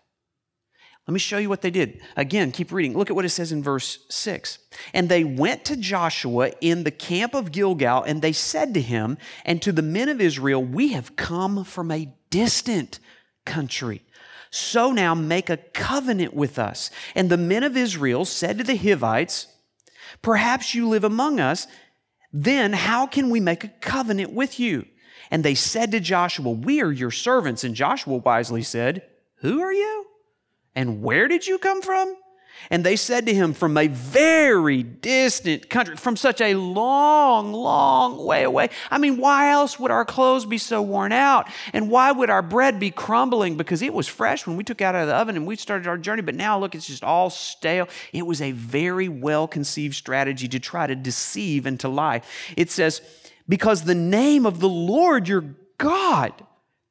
Let 1.06 1.12
me 1.12 1.18
show 1.18 1.38
you 1.38 1.50
what 1.50 1.61
they 1.61 1.70
did. 1.70 2.00
Again, 2.16 2.50
keep 2.50 2.73
reading. 2.73 2.96
Look 2.96 3.11
at 3.11 3.16
what 3.16 3.26
it 3.26 3.30
says 3.30 3.52
in 3.52 3.62
verse 3.62 4.06
6. 4.08 4.58
And 4.94 5.08
they 5.08 5.23
went 5.23 5.64
to 5.66 5.76
Joshua 5.76 6.52
in 6.62 6.84
the 6.84 6.90
camp 6.90 7.34
of 7.34 7.52
Gilgal, 7.52 8.02
and 8.04 8.23
they 8.23 8.32
said 8.32 8.73
to 8.75 8.80
him 8.80 9.18
and 9.44 9.61
to 9.61 9.70
the 9.70 9.82
men 9.82 10.08
of 10.08 10.20
Israel, 10.20 10.64
We 10.64 10.92
have 10.92 11.16
come 11.16 11.64
from 11.64 11.90
a 11.90 12.14
distant 12.30 13.00
country 13.44 14.02
so 14.54 14.92
now 14.92 15.16
make 15.16 15.50
a 15.50 15.56
covenant 15.56 16.32
with 16.32 16.61
us. 16.61 16.92
And 17.16 17.28
the 17.28 17.37
men 17.37 17.64
of 17.64 17.76
Israel 17.76 18.25
said 18.25 18.58
to 18.58 18.64
the 18.64 18.76
Hivites, 18.76 19.49
Perhaps 20.23 20.76
you 20.76 20.88
live 20.88 21.02
among 21.02 21.40
us. 21.40 21.66
Then 22.32 22.73
how 22.73 23.08
can 23.08 23.30
we 23.30 23.40
make 23.40 23.64
a 23.64 23.73
covenant 23.80 24.32
with 24.32 24.61
you? 24.61 24.87
And 25.28 25.44
they 25.44 25.56
said 25.56 25.90
to 25.90 25.99
Joshua, 25.99 26.52
We 26.52 26.80
are 26.82 26.92
your 26.92 27.11
servants. 27.11 27.64
And 27.64 27.75
Joshua 27.75 28.18
wisely 28.18 28.62
said, 28.62 29.02
Who 29.38 29.61
are 29.61 29.73
you? 29.73 30.06
And 30.75 31.02
where 31.02 31.28
did 31.28 31.47
you 31.47 31.59
come 31.59 31.83
from? 31.83 32.16
And 32.71 32.85
they 32.85 32.97
said 32.97 33.26
to 33.26 33.35
him, 33.35 33.52
From 33.52 33.76
a 33.76 33.88
very 33.88 34.83
distant 34.83 35.69
country, 35.69 35.97
from 35.97 36.16
such 36.16 36.40
a 36.40 36.54
long, 36.54 37.52
long 37.52 38.25
way 38.25 38.45
away. 38.45 38.71
I 38.90 38.99
mean, 38.99 39.19
why 39.19 39.50
else 39.50 39.78
would 39.78 39.90
our 39.90 40.04
clothes 40.04 40.47
be 40.47 40.59
so 40.59 40.81
worn 40.81 41.12
out? 41.12 41.49
And 41.73 41.90
why 41.90 42.12
would 42.12 42.31
our 42.31 42.43
bread 42.43 42.81
be 42.81 42.90
crumbling? 42.90 43.57
Because 43.57 43.83
it 43.83 43.93
was 43.93 44.09
fresh 44.09 44.47
when 44.47 44.57
we 44.57 44.64
took 44.64 44.81
it 44.81 44.85
out 44.85 44.95
of 44.95 45.07
the 45.07 45.14
oven 45.14 45.37
and 45.37 45.47
we 45.47 45.57
started 45.57 45.87
our 45.87 45.99
journey, 45.99 46.23
but 46.23 46.35
now 46.35 46.59
look, 46.59 46.75
it's 46.75 46.87
just 46.87 47.04
all 47.04 47.31
stale. 47.31 47.88
It 48.12 48.26
was 48.26 48.40
a 48.40 48.52
very 48.52 49.09
well 49.09 49.47
conceived 49.47 49.95
strategy 49.95 50.49
to 50.49 50.61
try 50.61 50.87
to 50.87 50.95
deceive 50.95 51.66
and 51.66 51.78
to 51.81 51.88
lie. 51.88 52.23
It 52.57 52.71
says, 52.71 53.02
Because 53.49 53.83
the 53.83 53.95
name 53.95 54.47
of 54.47 54.61
the 54.61 54.69
Lord 54.69 55.28
your 55.28 55.45
God, 55.78 56.33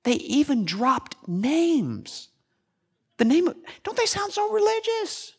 they 0.04 0.14
even 0.14 0.66
dropped 0.66 1.16
names. 1.28 2.30
The 3.18 3.26
name 3.26 3.48
of, 3.48 3.56
don't 3.84 3.98
they 3.98 4.06
sound 4.06 4.34
so 4.34 4.52
religious? 4.52 5.34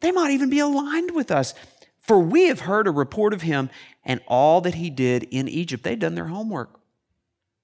They 0.00 0.12
might 0.12 0.32
even 0.32 0.50
be 0.50 0.58
aligned 0.58 1.12
with 1.12 1.30
us. 1.30 1.54
For 2.00 2.18
we 2.18 2.48
have 2.48 2.60
heard 2.60 2.86
a 2.86 2.92
report 2.92 3.32
of 3.32 3.42
him 3.42 3.70
and 4.04 4.20
all 4.26 4.60
that 4.62 4.74
he 4.74 4.90
did 4.90 5.22
in 5.24 5.48
Egypt. 5.48 5.84
They'd 5.84 6.00
done 6.00 6.16
their 6.16 6.26
homework. 6.26 6.80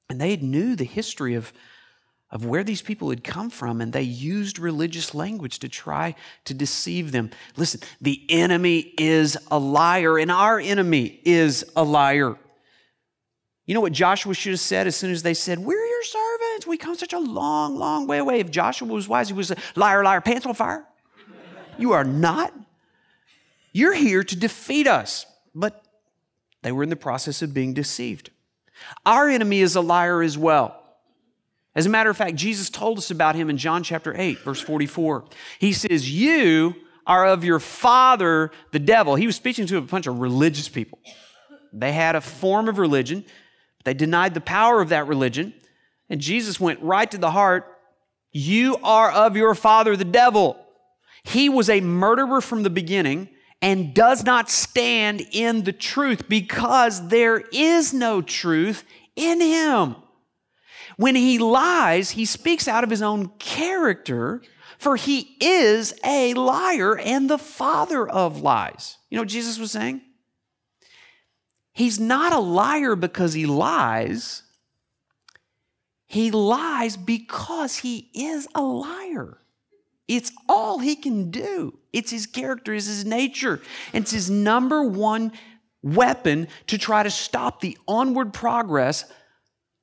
And 0.08 0.20
they 0.20 0.36
knew 0.36 0.76
the 0.76 0.84
history 0.84 1.34
of, 1.34 1.52
of 2.30 2.44
where 2.44 2.62
these 2.62 2.80
people 2.80 3.10
had 3.10 3.24
come 3.24 3.50
from, 3.50 3.80
and 3.80 3.92
they 3.92 4.02
used 4.02 4.58
religious 4.58 5.14
language 5.14 5.58
to 5.58 5.68
try 5.68 6.14
to 6.44 6.54
deceive 6.54 7.10
them. 7.12 7.30
Listen, 7.56 7.80
the 8.00 8.24
enemy 8.30 8.94
is 8.96 9.36
a 9.50 9.58
liar, 9.58 10.18
and 10.18 10.30
our 10.30 10.60
enemy 10.60 11.20
is 11.24 11.64
a 11.74 11.82
liar. 11.82 12.38
You 13.66 13.74
know 13.74 13.80
what 13.80 13.92
Joshua 13.92 14.32
should 14.32 14.52
have 14.52 14.60
said 14.60 14.86
as 14.86 14.96
soon 14.96 15.10
as 15.10 15.22
they 15.22 15.34
said, 15.34 15.58
servants. 15.58 15.87
We 16.68 16.76
come 16.76 16.94
such 16.94 17.12
a 17.12 17.18
long, 17.18 17.76
long 17.76 18.06
way 18.06 18.18
away. 18.18 18.40
If 18.40 18.50
Joshua 18.50 18.86
was 18.86 19.08
wise, 19.08 19.28
he 19.28 19.34
was 19.34 19.50
a 19.50 19.56
liar, 19.74 20.04
liar, 20.04 20.20
pants 20.20 20.46
on 20.46 20.54
fire. 20.54 20.84
You 21.78 21.92
are 21.92 22.04
not. 22.04 22.52
You're 23.72 23.94
here 23.94 24.22
to 24.22 24.36
defeat 24.36 24.86
us. 24.86 25.26
But 25.54 25.82
they 26.62 26.72
were 26.72 26.82
in 26.82 26.90
the 26.90 26.96
process 26.96 27.42
of 27.42 27.54
being 27.54 27.74
deceived. 27.74 28.30
Our 29.06 29.28
enemy 29.28 29.60
is 29.60 29.76
a 29.76 29.80
liar 29.80 30.22
as 30.22 30.36
well. 30.36 30.82
As 31.74 31.86
a 31.86 31.88
matter 31.88 32.10
of 32.10 32.16
fact, 32.16 32.34
Jesus 32.34 32.70
told 32.70 32.98
us 32.98 33.10
about 33.10 33.34
him 33.34 33.48
in 33.48 33.56
John 33.56 33.82
chapter 33.82 34.14
8, 34.16 34.40
verse 34.40 34.60
44. 34.60 35.24
He 35.58 35.72
says, 35.72 36.10
You 36.10 36.74
are 37.06 37.26
of 37.26 37.44
your 37.44 37.60
father, 37.60 38.50
the 38.72 38.78
devil. 38.78 39.14
He 39.14 39.26
was 39.26 39.36
speaking 39.36 39.66
to 39.66 39.78
a 39.78 39.80
bunch 39.80 40.06
of 40.06 40.18
religious 40.18 40.68
people. 40.68 40.98
They 41.72 41.92
had 41.92 42.16
a 42.16 42.20
form 42.20 42.68
of 42.68 42.78
religion, 42.78 43.24
but 43.78 43.84
they 43.84 43.94
denied 43.94 44.34
the 44.34 44.40
power 44.40 44.80
of 44.80 44.88
that 44.88 45.06
religion. 45.06 45.54
And 46.10 46.20
Jesus 46.20 46.58
went 46.58 46.80
right 46.82 47.10
to 47.10 47.18
the 47.18 47.30
heart. 47.30 47.66
You 48.32 48.76
are 48.82 49.10
of 49.10 49.36
your 49.36 49.54
father, 49.54 49.96
the 49.96 50.04
devil. 50.04 50.56
He 51.22 51.48
was 51.48 51.68
a 51.68 51.80
murderer 51.80 52.40
from 52.40 52.62
the 52.62 52.70
beginning 52.70 53.28
and 53.60 53.94
does 53.94 54.24
not 54.24 54.48
stand 54.48 55.22
in 55.32 55.64
the 55.64 55.72
truth 55.72 56.28
because 56.28 57.08
there 57.08 57.38
is 57.52 57.92
no 57.92 58.22
truth 58.22 58.84
in 59.16 59.40
him. 59.40 59.96
When 60.96 61.14
he 61.14 61.38
lies, 61.38 62.10
he 62.10 62.24
speaks 62.24 62.66
out 62.66 62.84
of 62.84 62.90
his 62.90 63.02
own 63.02 63.28
character, 63.38 64.42
for 64.78 64.96
he 64.96 65.36
is 65.40 65.94
a 66.04 66.34
liar 66.34 66.98
and 66.98 67.28
the 67.28 67.38
father 67.38 68.08
of 68.08 68.42
lies. 68.42 68.96
You 69.10 69.16
know 69.16 69.22
what 69.22 69.28
Jesus 69.28 69.58
was 69.58 69.72
saying? 69.72 70.02
He's 71.72 72.00
not 72.00 72.32
a 72.32 72.40
liar 72.40 72.96
because 72.96 73.34
he 73.34 73.46
lies. 73.46 74.42
He 76.08 76.30
lies 76.30 76.96
because 76.96 77.76
he 77.76 78.10
is 78.14 78.48
a 78.54 78.62
liar. 78.62 79.38
It's 80.08 80.32
all 80.48 80.78
he 80.78 80.96
can 80.96 81.30
do. 81.30 81.78
It's 81.92 82.10
his 82.10 82.26
character, 82.26 82.72
it's 82.74 82.86
his 82.86 83.04
nature. 83.04 83.60
And 83.92 84.02
it's 84.02 84.12
his 84.12 84.30
number 84.30 84.82
one 84.82 85.32
weapon 85.82 86.48
to 86.68 86.78
try 86.78 87.02
to 87.02 87.10
stop 87.10 87.60
the 87.60 87.76
onward 87.86 88.32
progress 88.32 89.04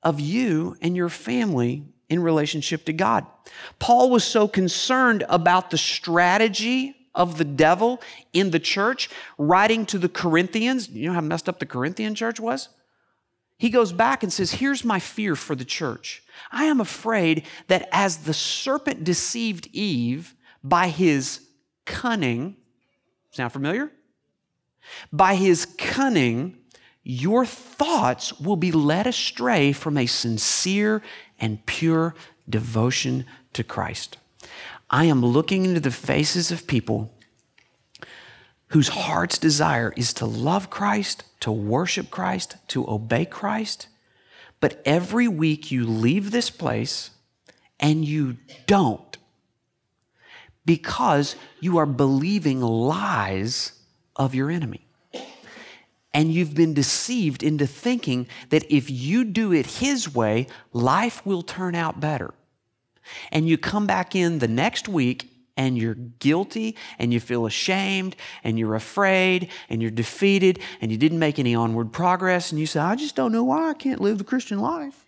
of 0.01 0.19
you 0.19 0.75
and 0.81 0.95
your 0.95 1.09
family 1.09 1.83
in 2.09 2.21
relationship 2.21 2.85
to 2.85 2.93
God. 2.93 3.25
Paul 3.77 4.09
was 4.09 4.23
so 4.23 4.47
concerned 4.47 5.23
about 5.29 5.69
the 5.69 5.77
strategy 5.77 6.95
of 7.13 7.37
the 7.37 7.45
devil 7.45 8.01
in 8.33 8.51
the 8.51 8.59
church, 8.59 9.09
writing 9.37 9.85
to 9.87 9.97
the 9.97 10.09
Corinthians. 10.09 10.89
You 10.89 11.09
know 11.09 11.13
how 11.13 11.21
messed 11.21 11.47
up 11.47 11.59
the 11.59 11.65
Corinthian 11.65 12.15
church 12.15 12.39
was? 12.39 12.69
He 13.57 13.69
goes 13.69 13.93
back 13.93 14.23
and 14.23 14.31
says, 14.31 14.53
Here's 14.53 14.83
my 14.83 14.99
fear 14.99 15.35
for 15.35 15.55
the 15.55 15.65
church. 15.65 16.23
I 16.51 16.65
am 16.65 16.81
afraid 16.81 17.43
that 17.67 17.87
as 17.91 18.17
the 18.17 18.33
serpent 18.33 19.03
deceived 19.03 19.69
Eve 19.71 20.35
by 20.63 20.89
his 20.89 21.41
cunning, 21.85 22.57
sound 23.31 23.53
familiar? 23.53 23.91
By 25.11 25.35
his 25.35 25.65
cunning, 25.77 26.57
your 27.03 27.45
thoughts 27.45 28.39
will 28.39 28.55
be 28.55 28.71
led 28.71 29.07
astray 29.07 29.71
from 29.71 29.97
a 29.97 30.05
sincere 30.05 31.01
and 31.39 31.65
pure 31.65 32.15
devotion 32.49 33.25
to 33.53 33.63
Christ. 33.63 34.17
I 34.89 35.05
am 35.05 35.25
looking 35.25 35.65
into 35.65 35.79
the 35.79 35.91
faces 35.91 36.51
of 36.51 36.67
people 36.67 37.11
whose 38.69 38.89
heart's 38.89 39.37
desire 39.37 39.93
is 39.95 40.13
to 40.13 40.25
love 40.25 40.69
Christ, 40.69 41.23
to 41.45 41.51
worship 41.51 42.09
Christ, 42.09 42.57
to 42.69 42.89
obey 42.89 43.23
Christ. 43.23 43.87
But 44.59 44.81
every 44.83 45.27
week 45.27 45.69
you 45.69 45.85
leave 45.85 46.31
this 46.31 46.49
place 46.49 47.11
and 47.79 48.03
you 48.03 48.37
don't 48.65 49.15
because 50.65 51.35
you 51.59 51.77
are 51.77 51.85
believing 51.85 52.61
lies 52.61 53.73
of 54.15 54.33
your 54.33 54.49
enemy. 54.49 54.87
And 56.15 56.33
you've 56.33 56.55
been 56.55 56.73
deceived 56.73 57.43
into 57.43 57.67
thinking 57.67 58.25
that 58.49 58.65
if 58.73 58.89
you 58.89 59.23
do 59.23 59.53
it 59.53 59.67
his 59.67 60.11
way, 60.15 60.47
life 60.73 61.23
will 61.27 61.43
turn 61.43 61.75
out 61.75 61.99
better. 61.99 62.33
And 63.31 63.47
you 63.47 63.59
come 63.59 63.85
back 63.85 64.15
in 64.15 64.39
the 64.39 64.47
next 64.47 64.87
week 64.87 65.31
and 65.57 65.77
you're 65.77 65.95
guilty 65.95 66.75
and 66.99 67.13
you 67.13 67.19
feel 67.19 67.45
ashamed 67.45 68.15
and 68.43 68.59
you're 68.59 68.75
afraid 68.75 69.49
and 69.69 69.81
you're 69.81 69.91
defeated 69.91 70.59
and 70.81 70.91
you 70.91 70.97
didn't 70.97 71.19
make 71.19 71.39
any 71.39 71.55
onward 71.55 71.91
progress 71.91 72.51
and 72.51 72.59
you 72.59 72.65
say, 72.65 72.79
I 72.79 72.95
just 72.95 73.15
don't 73.15 73.31
know 73.31 73.43
why 73.43 73.69
I 73.69 73.73
can't 73.73 74.01
live 74.01 74.17
the 74.17 74.23
Christian 74.23 74.59
life. 74.59 75.05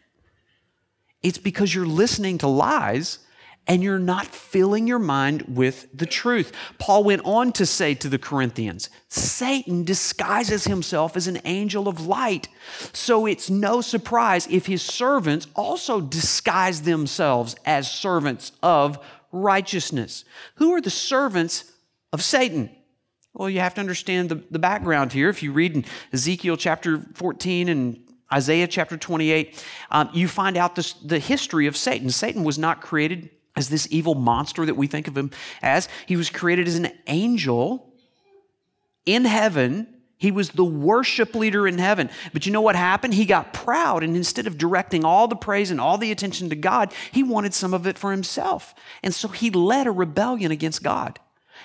It's 1.24 1.38
because 1.38 1.74
you're 1.74 1.86
listening 1.86 2.38
to 2.40 2.48
lies 2.48 3.20
and 3.68 3.84
you're 3.84 4.00
not 4.00 4.28
filling 4.28 4.88
your 4.88 5.00
mind 5.00 5.44
with 5.48 5.88
the 5.94 6.06
truth. 6.06 6.54
Paul 6.80 7.04
went 7.04 7.24
on 7.26 7.52
to 7.54 7.66
say 7.66 7.94
to 7.96 8.10
the 8.10 8.18
Corinthians 8.18 8.90
Satan 9.10 9.84
disguises 9.84 10.64
himself 10.64 11.16
as 11.18 11.28
an 11.28 11.42
angel 11.46 11.88
of 11.88 12.08
light. 12.08 12.48
So 12.94 13.26
it's 13.26 13.50
no 13.50 13.82
surprise 13.82 14.48
if 14.50 14.66
his 14.66 14.82
servants 14.82 15.48
also 15.56 16.02
disguise 16.02 16.84
themselves 16.84 17.56
as 17.66 17.92
servants 17.92 18.54
of 18.64 19.00
righteousness. 19.38 20.26
Who 20.56 20.73
are 20.73 20.82
the 20.82 20.89
servants 20.89 21.71
of 22.12 22.23
Satan? 22.23 22.69
Well, 23.34 23.50
you 23.50 23.60
have 23.60 23.76
to 23.76 23.82
understand 23.82 24.30
the, 24.30 24.43
the 24.50 24.60
background 24.60 25.13
here. 25.13 25.30
If 25.30 25.43
you 25.43 25.52
read 25.52 25.76
in 25.76 25.86
Ezekiel 26.12 26.58
chapter 26.58 27.00
14 27.13 27.69
and 27.69 28.00
Isaiah 28.34 28.67
chapter 28.67 28.97
28, 28.97 29.63
um, 29.91 30.10
you 30.13 30.28
find 30.28 30.58
out 30.58 30.76
this, 30.76 30.93
the 30.93 31.19
history 31.19 31.67
of 31.67 31.78
Satan. 31.78 32.10
Satan 32.10 32.43
was 32.43 32.58
not 32.58 32.82
created 32.82 33.30
as 33.56 33.69
this 33.69 33.88
evil 33.89 34.15
monster 34.15 34.65
that 34.65 34.76
we 34.76 34.88
think 34.88 35.08
of 35.08 35.17
him 35.17 35.32
as, 35.62 35.88
he 36.06 36.15
was 36.15 36.30
created 36.30 36.67
as 36.67 36.76
an 36.76 36.91
angel 37.08 37.93
in 39.06 39.26
heaven 39.26 39.88
he 40.18 40.32
was 40.32 40.50
the 40.50 40.66
worship 40.66 41.36
leader 41.36 41.68
in 41.68 41.78
heaven. 41.78 42.10
But 42.34 42.46
you 42.46 42.52
know 42.52 42.62
what 42.62 42.76
happened? 42.76 43.14
He 43.14 43.26
got 43.26 43.54
proud, 43.54 44.04
and 44.04 44.16
instead 44.16 44.48
of 44.48 44.58
directing 44.58 45.06
all 45.06 45.28
the 45.28 45.36
praise 45.36 45.70
and 45.70 45.80
all 45.80 45.98
the 45.98 46.12
attention 46.12 46.50
to 46.50 46.56
God, 46.56 46.92
he 47.12 47.22
wanted 47.22 47.54
some 47.54 47.74
of 47.74 47.86
it 47.86 47.98
for 47.98 48.12
himself. 48.12 48.74
And 49.04 49.14
so 49.14 49.28
he 49.28 49.52
led 49.52 49.86
a 49.86 49.92
rebellion 49.92 50.52
against 50.52 50.84
God. 50.84 51.20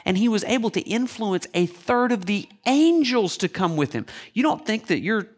And 0.05 0.19
he 0.19 0.29
was 0.29 0.45
able 0.45 0.71
to 0.71 0.81
influence 0.81 1.47
a 1.55 1.67
third 1.67 2.13
of 2.13 2.27
the 2.27 2.49
angels 2.67 3.37
to 3.39 3.49
come 3.49 3.77
with 3.77 3.93
him. 3.93 4.07
You 4.33 4.43
don't 4.43 4.67
think 4.67 4.89
that 4.89 5.01
you're 5.01 5.29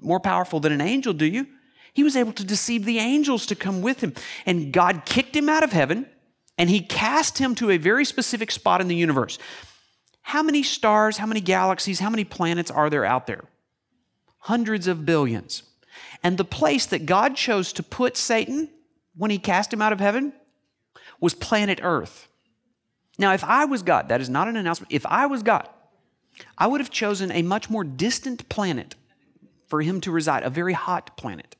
more 0.00 0.20
powerful 0.20 0.58
than 0.58 0.72
an 0.72 0.80
angel, 0.80 1.12
do 1.12 1.26
you? 1.26 1.46
He 1.92 2.02
was 2.02 2.16
able 2.16 2.32
to 2.32 2.44
deceive 2.44 2.84
the 2.84 2.98
angels 2.98 3.46
to 3.46 3.54
come 3.54 3.80
with 3.80 4.00
him. 4.00 4.14
And 4.44 4.72
God 4.72 5.02
kicked 5.06 5.36
him 5.36 5.48
out 5.48 5.62
of 5.62 5.72
heaven, 5.72 6.06
and 6.58 6.68
he 6.68 6.80
cast 6.80 7.38
him 7.38 7.54
to 7.56 7.70
a 7.70 7.76
very 7.76 8.04
specific 8.04 8.50
spot 8.50 8.80
in 8.80 8.88
the 8.88 8.96
universe. 8.96 9.38
How 10.26 10.42
many 10.42 10.64
stars, 10.64 11.18
how 11.18 11.26
many 11.26 11.40
galaxies, 11.40 12.00
how 12.00 12.10
many 12.10 12.24
planets 12.24 12.68
are 12.68 12.90
there 12.90 13.04
out 13.04 13.28
there? 13.28 13.44
Hundreds 14.38 14.88
of 14.88 15.06
billions. 15.06 15.62
And 16.20 16.36
the 16.36 16.44
place 16.44 16.84
that 16.86 17.06
God 17.06 17.36
chose 17.36 17.72
to 17.74 17.84
put 17.84 18.16
Satan 18.16 18.68
when 19.16 19.30
he 19.30 19.38
cast 19.38 19.72
him 19.72 19.80
out 19.80 19.92
of 19.92 20.00
heaven 20.00 20.32
was 21.20 21.32
planet 21.32 21.78
Earth. 21.80 22.26
Now, 23.18 23.34
if 23.34 23.44
I 23.44 23.66
was 23.66 23.84
God, 23.84 24.08
that 24.08 24.20
is 24.20 24.28
not 24.28 24.48
an 24.48 24.56
announcement, 24.56 24.92
if 24.92 25.06
I 25.06 25.26
was 25.26 25.44
God, 25.44 25.68
I 26.58 26.66
would 26.66 26.80
have 26.80 26.90
chosen 26.90 27.30
a 27.30 27.42
much 27.42 27.70
more 27.70 27.84
distant 27.84 28.48
planet 28.48 28.96
for 29.68 29.80
him 29.80 30.00
to 30.00 30.10
reside, 30.10 30.42
a 30.42 30.50
very 30.50 30.72
hot 30.72 31.16
planet 31.16 31.54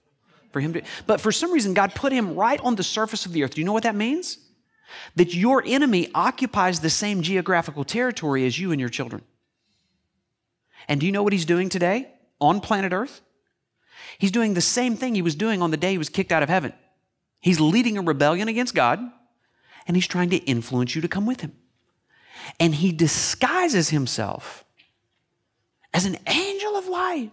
for 0.51 0.59
him 0.59 0.73
to. 0.73 0.83
But 1.07 1.21
for 1.21 1.31
some 1.31 1.53
reason, 1.53 1.73
God 1.73 1.95
put 1.95 2.11
him 2.11 2.35
right 2.35 2.59
on 2.63 2.75
the 2.75 2.83
surface 2.83 3.27
of 3.27 3.33
the 3.33 3.45
earth. 3.45 3.55
Do 3.55 3.61
you 3.61 3.65
know 3.65 3.73
what 3.73 3.85
that 3.85 3.95
means? 3.95 4.39
That 5.17 5.35
your 5.35 5.63
enemy 5.67 6.09
occupies 6.15 6.81
the 6.81 6.91
same 6.91 7.23
geographical 7.23 7.85
territory 7.85 8.47
as 8.47 8.59
you 8.59 8.73
and 8.73 8.81
your 8.81 8.91
children. 8.91 9.23
And 10.89 11.01
do 11.01 11.07
you 11.07 11.13
know 11.13 11.23
what 11.23 11.33
he's 11.33 11.45
doing 11.45 11.69
today 11.69 12.09
on 12.41 12.61
planet 12.61 12.93
Earth? 12.93 13.21
He's 14.19 14.31
doing 14.31 14.55
the 14.55 14.61
same 14.61 14.97
thing 14.97 15.15
he 15.15 15.23
was 15.23 15.35
doing 15.35 15.63
on 15.63 15.71
the 15.71 15.77
day 15.77 15.93
he 15.93 15.99
was 15.99 16.09
kicked 16.09 16.33
out 16.33 16.43
of 16.43 16.49
heaven. 16.49 16.73
He's 17.41 17.61
leading 17.61 17.99
a 17.99 18.03
rebellion 18.03 18.49
against 18.49 18.75
God, 18.75 19.01
and 19.87 19.97
he's 19.97 20.07
trying 20.07 20.31
to 20.31 20.37
influence 20.37 20.95
you 20.95 21.03
to 21.03 21.09
come 21.09 21.27
with 21.27 21.41
him. 21.41 21.53
And 22.61 22.75
he 22.75 22.93
disguises 22.93 23.91
himself 23.91 24.65
as 25.93 26.05
an 26.05 26.19
angel 26.27 26.77
of 26.77 26.89
light, 26.89 27.33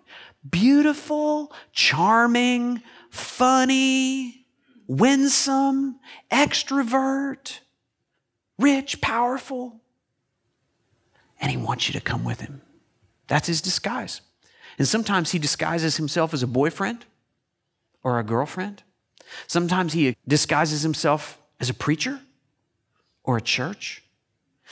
beautiful, 0.49 1.53
charming, 1.71 2.81
funny, 3.09 4.42
winsome, 4.87 5.99
extrovert, 6.31 7.59
rich, 8.57 9.01
powerful. 9.01 9.81
And 11.39 11.51
he 11.51 11.57
wants 11.57 11.87
you 11.87 11.93
to 11.93 12.01
come 12.01 12.23
with 12.23 12.41
him. 12.41 12.61
That's 13.27 13.47
his 13.47 13.61
disguise. 13.61 14.21
And 14.77 14.87
sometimes 14.87 15.31
he 15.31 15.39
disguises 15.39 15.97
himself 15.97 16.33
as 16.33 16.43
a 16.43 16.47
boyfriend 16.47 17.05
or 18.03 18.19
a 18.19 18.23
girlfriend. 18.23 18.83
Sometimes 19.47 19.93
he 19.93 20.15
disguises 20.27 20.81
himself 20.81 21.39
as 21.59 21.69
a 21.69 21.73
preacher 21.73 22.21
or 23.23 23.37
a 23.37 23.41
church. 23.41 24.03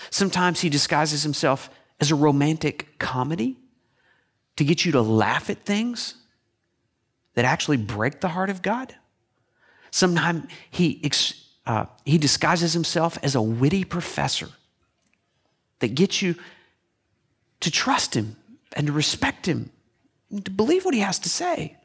Sometimes 0.09 0.61
he 0.61 0.69
disguises 0.69 1.23
himself 1.23 1.69
as 1.99 2.11
a 2.11 2.15
romantic 2.15 2.97
comedy 2.99 3.57
to 4.55 4.63
get 4.63 4.85
you 4.85 4.91
to 4.91 5.01
laugh 5.01 5.49
at 5.49 5.63
things 5.65 6.15
that 7.35 7.45
actually 7.45 7.77
break 7.77 8.19
the 8.21 8.29
heart 8.29 8.49
of 8.49 8.61
God. 8.61 8.95
Sometimes 9.91 10.49
he, 10.69 11.09
uh, 11.65 11.85
he 12.05 12.17
disguises 12.17 12.73
himself 12.73 13.17
as 13.21 13.35
a 13.35 13.41
witty 13.41 13.83
professor 13.83 14.49
that 15.79 15.95
gets 15.95 16.21
you 16.21 16.35
to 17.59 17.69
trust 17.69 18.15
him 18.15 18.37
and 18.73 18.87
to 18.87 18.93
respect 18.93 19.45
him 19.45 19.69
and 20.29 20.43
to 20.45 20.51
believe 20.51 20.85
what 20.85 20.93
he 20.93 21.01
has 21.01 21.19
to 21.19 21.29
say. 21.29 21.77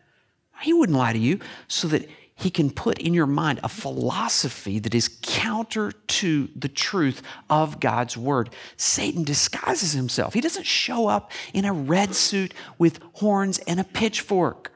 He 0.62 0.73
wouldn't 0.73 0.97
lie 0.97 1.12
to 1.12 1.19
you 1.19 1.40
so 1.69 1.88
that 1.88 2.09
he 2.38 2.51
can 2.51 2.71
put 2.71 2.99
in 2.99 3.14
your 3.14 3.27
mind 3.27 3.61
a 3.62 3.69
philosophy 3.69 4.79
that 4.79 4.95
is 4.95 5.16
counter 5.23 5.92
to 5.92 6.49
the 6.55 6.69
truth 6.69 7.23
of 7.49 7.81
God's 7.81 8.16
word. 8.16 8.51
Satan 8.77 9.25
disguises 9.25 9.92
himself. 9.92 10.35
He 10.35 10.42
doesn't 10.42 10.66
show 10.66 11.09
up 11.09 11.33
in 11.55 11.64
a 11.64 11.73
red 11.73 12.14
suit 12.14 12.53
with 12.79 13.01
horns 13.14 13.59
and 13.61 13.81
a 13.81 13.85
pitchfork. 13.85 14.71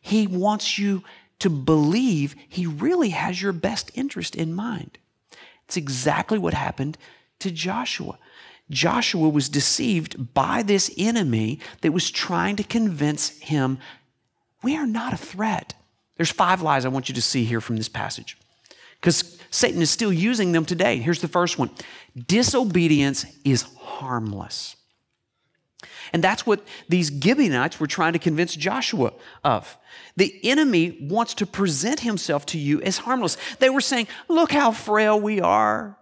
He 0.00 0.28
wants 0.28 0.78
you 0.78 1.02
to 1.40 1.50
believe 1.50 2.34
he 2.48 2.66
really 2.66 3.10
has 3.10 3.42
your 3.42 3.52
best 3.52 3.90
interest 3.94 4.36
in 4.36 4.54
mind. 4.54 4.98
It's 5.66 5.76
exactly 5.76 6.38
what 6.38 6.54
happened 6.54 6.96
to 7.40 7.50
Joshua. 7.50 8.18
Joshua 8.70 9.28
was 9.28 9.48
deceived 9.48 10.32
by 10.32 10.62
this 10.62 10.92
enemy 10.96 11.58
that 11.80 11.92
was 11.92 12.10
trying 12.10 12.56
to 12.56 12.62
convince 12.62 13.30
him 13.40 13.78
we 14.62 14.76
are 14.76 14.86
not 14.86 15.12
a 15.12 15.16
threat. 15.16 15.74
There's 16.16 16.30
five 16.30 16.60
lies 16.60 16.84
I 16.84 16.88
want 16.88 17.08
you 17.08 17.14
to 17.14 17.22
see 17.22 17.44
here 17.44 17.60
from 17.60 17.76
this 17.76 17.88
passage 17.88 18.36
because 19.00 19.38
Satan 19.50 19.80
is 19.80 19.90
still 19.90 20.12
using 20.12 20.52
them 20.52 20.64
today. 20.64 20.98
Here's 20.98 21.20
the 21.20 21.28
first 21.28 21.58
one 21.58 21.70
disobedience 22.26 23.24
is 23.44 23.62
harmless. 23.78 24.76
And 26.12 26.24
that's 26.24 26.46
what 26.46 26.64
these 26.88 27.10
Gibeonites 27.10 27.78
were 27.78 27.86
trying 27.86 28.12
to 28.14 28.18
convince 28.18 28.54
Joshua 28.54 29.12
of. 29.44 29.76
The 30.16 30.38
enemy 30.44 30.98
wants 31.00 31.34
to 31.34 31.46
present 31.46 32.00
himself 32.00 32.46
to 32.46 32.58
you 32.58 32.80
as 32.82 32.98
harmless. 32.98 33.36
They 33.58 33.70
were 33.70 33.80
saying, 33.80 34.08
Look 34.28 34.52
how 34.52 34.72
frail 34.72 35.20
we 35.20 35.40
are. 35.40 35.96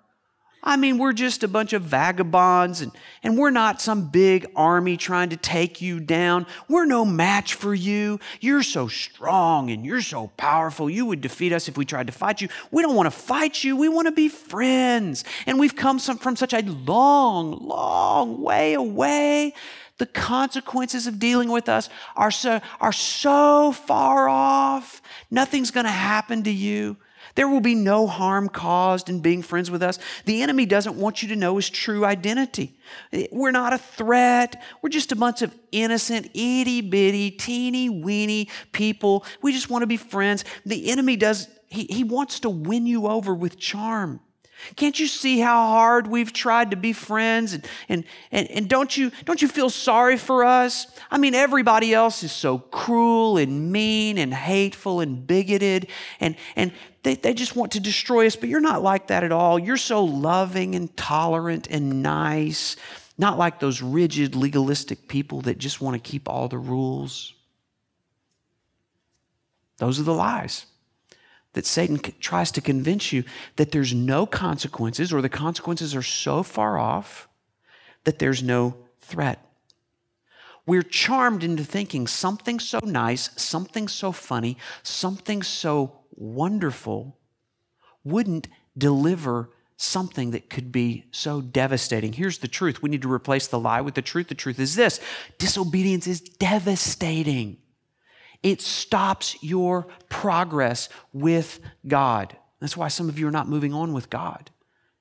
I 0.62 0.76
mean, 0.76 0.98
we're 0.98 1.12
just 1.12 1.44
a 1.44 1.48
bunch 1.48 1.72
of 1.72 1.82
vagabonds, 1.82 2.80
and, 2.80 2.90
and 3.22 3.38
we're 3.38 3.50
not 3.50 3.80
some 3.80 4.08
big 4.08 4.44
army 4.56 4.96
trying 4.96 5.28
to 5.30 5.36
take 5.36 5.80
you 5.80 6.00
down. 6.00 6.46
We're 6.68 6.84
no 6.84 7.04
match 7.04 7.54
for 7.54 7.72
you. 7.72 8.18
You're 8.40 8.64
so 8.64 8.88
strong 8.88 9.70
and 9.70 9.86
you're 9.86 10.02
so 10.02 10.32
powerful. 10.36 10.90
You 10.90 11.06
would 11.06 11.20
defeat 11.20 11.52
us 11.52 11.68
if 11.68 11.78
we 11.78 11.84
tried 11.84 12.08
to 12.08 12.12
fight 12.12 12.40
you. 12.40 12.48
We 12.72 12.82
don't 12.82 12.96
want 12.96 13.06
to 13.06 13.16
fight 13.16 13.62
you. 13.62 13.76
We 13.76 13.88
want 13.88 14.08
to 14.08 14.12
be 14.12 14.28
friends. 14.28 15.24
And 15.46 15.60
we've 15.60 15.76
come 15.76 16.00
some, 16.00 16.18
from 16.18 16.34
such 16.34 16.52
a 16.52 16.62
long, 16.62 17.66
long 17.66 18.42
way 18.42 18.74
away 18.74 19.54
the 19.98 20.06
consequences 20.06 21.06
of 21.06 21.18
dealing 21.18 21.50
with 21.50 21.68
us 21.68 21.88
are 22.16 22.30
so, 22.30 22.60
are 22.80 22.92
so 22.92 23.72
far 23.72 24.28
off. 24.28 25.02
Nothing's 25.30 25.70
going 25.70 25.86
to 25.86 25.92
happen 25.92 26.44
to 26.44 26.50
you. 26.50 26.96
There 27.34 27.48
will 27.48 27.60
be 27.60 27.74
no 27.74 28.06
harm 28.06 28.48
caused 28.48 29.08
in 29.08 29.20
being 29.20 29.42
friends 29.42 29.70
with 29.70 29.82
us. 29.82 29.98
The 30.24 30.42
enemy 30.42 30.66
doesn't 30.66 30.96
want 30.96 31.22
you 31.22 31.28
to 31.28 31.36
know 31.36 31.56
his 31.56 31.68
true 31.68 32.04
identity. 32.04 32.76
We're 33.30 33.50
not 33.50 33.72
a 33.72 33.78
threat. 33.78 34.62
We're 34.82 34.88
just 34.88 35.12
a 35.12 35.16
bunch 35.16 35.42
of 35.42 35.54
innocent, 35.70 36.30
itty 36.34 36.80
bitty, 36.80 37.32
teeny 37.32 37.90
weeny 37.90 38.48
people. 38.72 39.24
We 39.42 39.52
just 39.52 39.70
want 39.70 39.82
to 39.82 39.86
be 39.86 39.96
friends. 39.96 40.44
The 40.64 40.90
enemy 40.90 41.16
does, 41.16 41.48
he, 41.68 41.84
he 41.84 42.04
wants 42.04 42.40
to 42.40 42.50
win 42.50 42.86
you 42.86 43.06
over 43.06 43.34
with 43.34 43.58
charm. 43.58 44.20
Can't 44.76 44.98
you 44.98 45.06
see 45.06 45.38
how 45.38 45.68
hard 45.68 46.06
we've 46.06 46.32
tried 46.32 46.70
to 46.72 46.76
be 46.76 46.92
friends? 46.92 47.52
And, 47.52 47.66
and, 47.88 48.04
and, 48.32 48.50
and 48.50 48.68
don't, 48.68 48.96
you, 48.96 49.10
don't 49.24 49.40
you 49.40 49.48
feel 49.48 49.70
sorry 49.70 50.16
for 50.16 50.44
us? 50.44 50.86
I 51.10 51.18
mean, 51.18 51.34
everybody 51.34 51.94
else 51.94 52.22
is 52.22 52.32
so 52.32 52.58
cruel 52.58 53.38
and 53.38 53.72
mean 53.72 54.18
and 54.18 54.34
hateful 54.34 55.00
and 55.00 55.26
bigoted, 55.26 55.88
and, 56.20 56.36
and 56.56 56.72
they, 57.02 57.14
they 57.14 57.34
just 57.34 57.56
want 57.56 57.72
to 57.72 57.80
destroy 57.80 58.26
us, 58.26 58.36
but 58.36 58.48
you're 58.48 58.60
not 58.60 58.82
like 58.82 59.06
that 59.08 59.24
at 59.24 59.32
all. 59.32 59.58
You're 59.58 59.76
so 59.76 60.04
loving 60.04 60.74
and 60.74 60.94
tolerant 60.96 61.68
and 61.70 62.02
nice, 62.02 62.76
not 63.16 63.38
like 63.38 63.60
those 63.60 63.80
rigid, 63.80 64.34
legalistic 64.34 65.08
people 65.08 65.40
that 65.42 65.58
just 65.58 65.80
want 65.80 65.94
to 65.94 66.10
keep 66.10 66.28
all 66.28 66.48
the 66.48 66.58
rules. 66.58 67.34
Those 69.78 70.00
are 70.00 70.04
the 70.04 70.14
lies. 70.14 70.66
That 71.58 71.66
Satan 71.66 71.98
tries 72.20 72.52
to 72.52 72.60
convince 72.60 73.12
you 73.12 73.24
that 73.56 73.72
there's 73.72 73.92
no 73.92 74.26
consequences 74.26 75.12
or 75.12 75.20
the 75.20 75.28
consequences 75.28 75.92
are 75.92 76.04
so 76.04 76.44
far 76.44 76.78
off 76.78 77.26
that 78.04 78.20
there's 78.20 78.44
no 78.44 78.76
threat. 79.00 79.44
We're 80.66 80.84
charmed 80.84 81.42
into 81.42 81.64
thinking 81.64 82.06
something 82.06 82.60
so 82.60 82.78
nice, 82.84 83.30
something 83.34 83.88
so 83.88 84.12
funny, 84.12 84.56
something 84.84 85.42
so 85.42 85.98
wonderful 86.12 87.18
wouldn't 88.04 88.46
deliver 88.76 89.50
something 89.76 90.30
that 90.30 90.50
could 90.50 90.70
be 90.70 91.06
so 91.10 91.40
devastating. 91.40 92.12
Here's 92.12 92.38
the 92.38 92.46
truth 92.46 92.84
we 92.84 92.90
need 92.90 93.02
to 93.02 93.12
replace 93.12 93.48
the 93.48 93.58
lie 93.58 93.80
with 93.80 93.94
the 93.94 94.02
truth. 94.02 94.28
The 94.28 94.36
truth 94.36 94.60
is 94.60 94.76
this 94.76 95.00
disobedience 95.38 96.06
is 96.06 96.20
devastating, 96.20 97.56
it 98.42 98.60
stops 98.60 99.36
your 99.42 99.86
progress 100.08 100.88
with 101.12 101.60
God. 101.86 102.36
That's 102.60 102.76
why 102.76 102.88
some 102.88 103.08
of 103.08 103.18
you 103.18 103.28
are 103.28 103.32
not 103.32 103.48
moving 103.48 103.72
on 103.72 103.92
with 103.92 104.10
God 104.10 104.50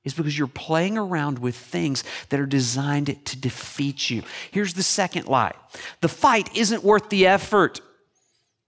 is 0.03 0.13
because 0.13 0.37
you're 0.37 0.47
playing 0.47 0.97
around 0.97 1.37
with 1.37 1.55
things 1.55 2.03
that 2.29 2.39
are 2.39 2.45
designed 2.45 3.25
to 3.25 3.37
defeat 3.37 4.09
you. 4.09 4.23
Here's 4.51 4.73
the 4.73 4.83
second 4.83 5.27
lie 5.27 5.53
the 6.01 6.07
fight 6.07 6.55
isn't 6.55 6.83
worth 6.83 7.09
the 7.09 7.27
effort. 7.27 7.81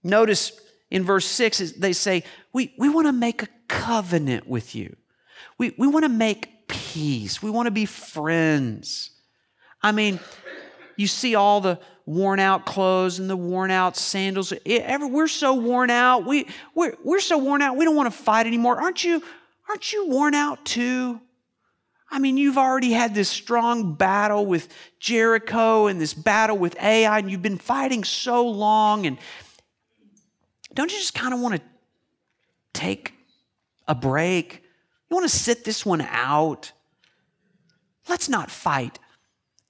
Notice 0.02 0.52
in 0.90 1.04
verse 1.04 1.26
6, 1.26 1.72
they 1.72 1.92
say, 1.92 2.24
We, 2.52 2.74
we 2.78 2.88
want 2.88 3.06
to 3.06 3.12
make 3.12 3.42
a 3.42 3.48
covenant 3.68 4.48
with 4.48 4.74
you. 4.74 4.96
We, 5.56 5.74
we 5.78 5.86
want 5.86 6.04
to 6.04 6.10
make 6.10 6.68
peace. 6.68 7.42
We 7.42 7.50
want 7.50 7.66
to 7.66 7.70
be 7.70 7.86
friends. 7.86 9.10
I 9.82 9.92
mean, 9.92 10.20
you 11.00 11.06
see 11.06 11.34
all 11.34 11.62
the 11.62 11.80
worn 12.04 12.38
out 12.38 12.66
clothes 12.66 13.18
and 13.18 13.30
the 13.30 13.36
worn 13.36 13.70
out 13.70 13.96
sandals. 13.96 14.52
We're 14.66 15.28
so 15.28 15.54
worn 15.54 15.88
out. 15.88 16.26
We, 16.26 16.46
we're, 16.74 16.94
we're 17.02 17.20
so 17.20 17.38
worn 17.38 17.62
out. 17.62 17.76
We 17.78 17.86
don't 17.86 17.96
want 17.96 18.12
to 18.12 18.18
fight 18.18 18.46
anymore. 18.46 18.78
Aren't 18.78 19.02
you, 19.02 19.22
aren't 19.66 19.94
you 19.94 20.06
worn 20.08 20.34
out 20.34 20.62
too? 20.66 21.18
I 22.10 22.18
mean, 22.18 22.36
you've 22.36 22.58
already 22.58 22.92
had 22.92 23.14
this 23.14 23.30
strong 23.30 23.94
battle 23.94 24.44
with 24.44 24.68
Jericho 24.98 25.86
and 25.86 25.98
this 25.98 26.12
battle 26.12 26.58
with 26.58 26.76
Ai, 26.82 27.18
and 27.18 27.30
you've 27.30 27.40
been 27.40 27.56
fighting 27.56 28.04
so 28.04 28.46
long. 28.46 29.06
And 29.06 29.16
don't 30.74 30.92
you 30.92 30.98
just 30.98 31.14
kind 31.14 31.32
of 31.32 31.40
want 31.40 31.54
to 31.54 31.62
take 32.74 33.14
a 33.88 33.94
break? 33.94 34.64
You 35.08 35.16
want 35.16 35.30
to 35.30 35.34
sit 35.34 35.64
this 35.64 35.86
one 35.86 36.02
out? 36.02 36.72
Let's 38.06 38.28
not 38.28 38.50
fight. 38.50 38.98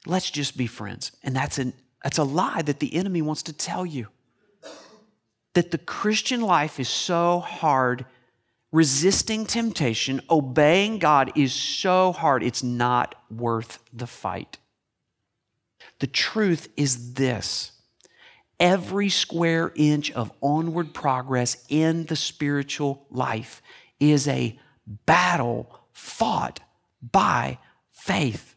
Let's 0.07 0.31
just 0.31 0.57
be 0.57 0.67
friends. 0.67 1.13
And 1.23 1.37
that's, 1.37 1.59
an, 1.59 1.73
that's 2.03 2.19
a 2.19 2.25
lie 2.25 2.63
that 2.63 2.81
the 2.81 2.95
enemy 2.95 3.23
wants 3.23 3.43
to 3.45 3.53
tell 3.53 3.85
you. 3.85 4.09
That 5.55 5.73
the 5.73 5.79
Christian 5.79 6.41
life 6.41 6.79
is 6.79 6.89
so 6.89 7.41
hard 7.41 8.07
resisting 8.73 9.47
temptation, 9.47 10.21
obeying 10.31 10.99
God 10.99 11.33
is 11.37 11.53
so 11.53 12.13
hard, 12.13 12.43
it's 12.43 12.63
not 12.63 13.15
worth 13.31 13.81
the 13.93 14.07
fight. 14.07 14.59
The 15.99 16.07
truth 16.07 16.69
is 16.77 17.15
this 17.15 17.73
every 18.59 19.09
square 19.09 19.73
inch 19.75 20.11
of 20.13 20.31
onward 20.41 20.93
progress 20.93 21.65
in 21.69 22.07
the 22.07 22.17
spiritual 22.17 23.07
life 23.11 23.63
is 23.99 24.29
a 24.29 24.59
battle 24.87 25.81
fought 25.93 26.61
by 27.03 27.59
faith. 27.91 28.55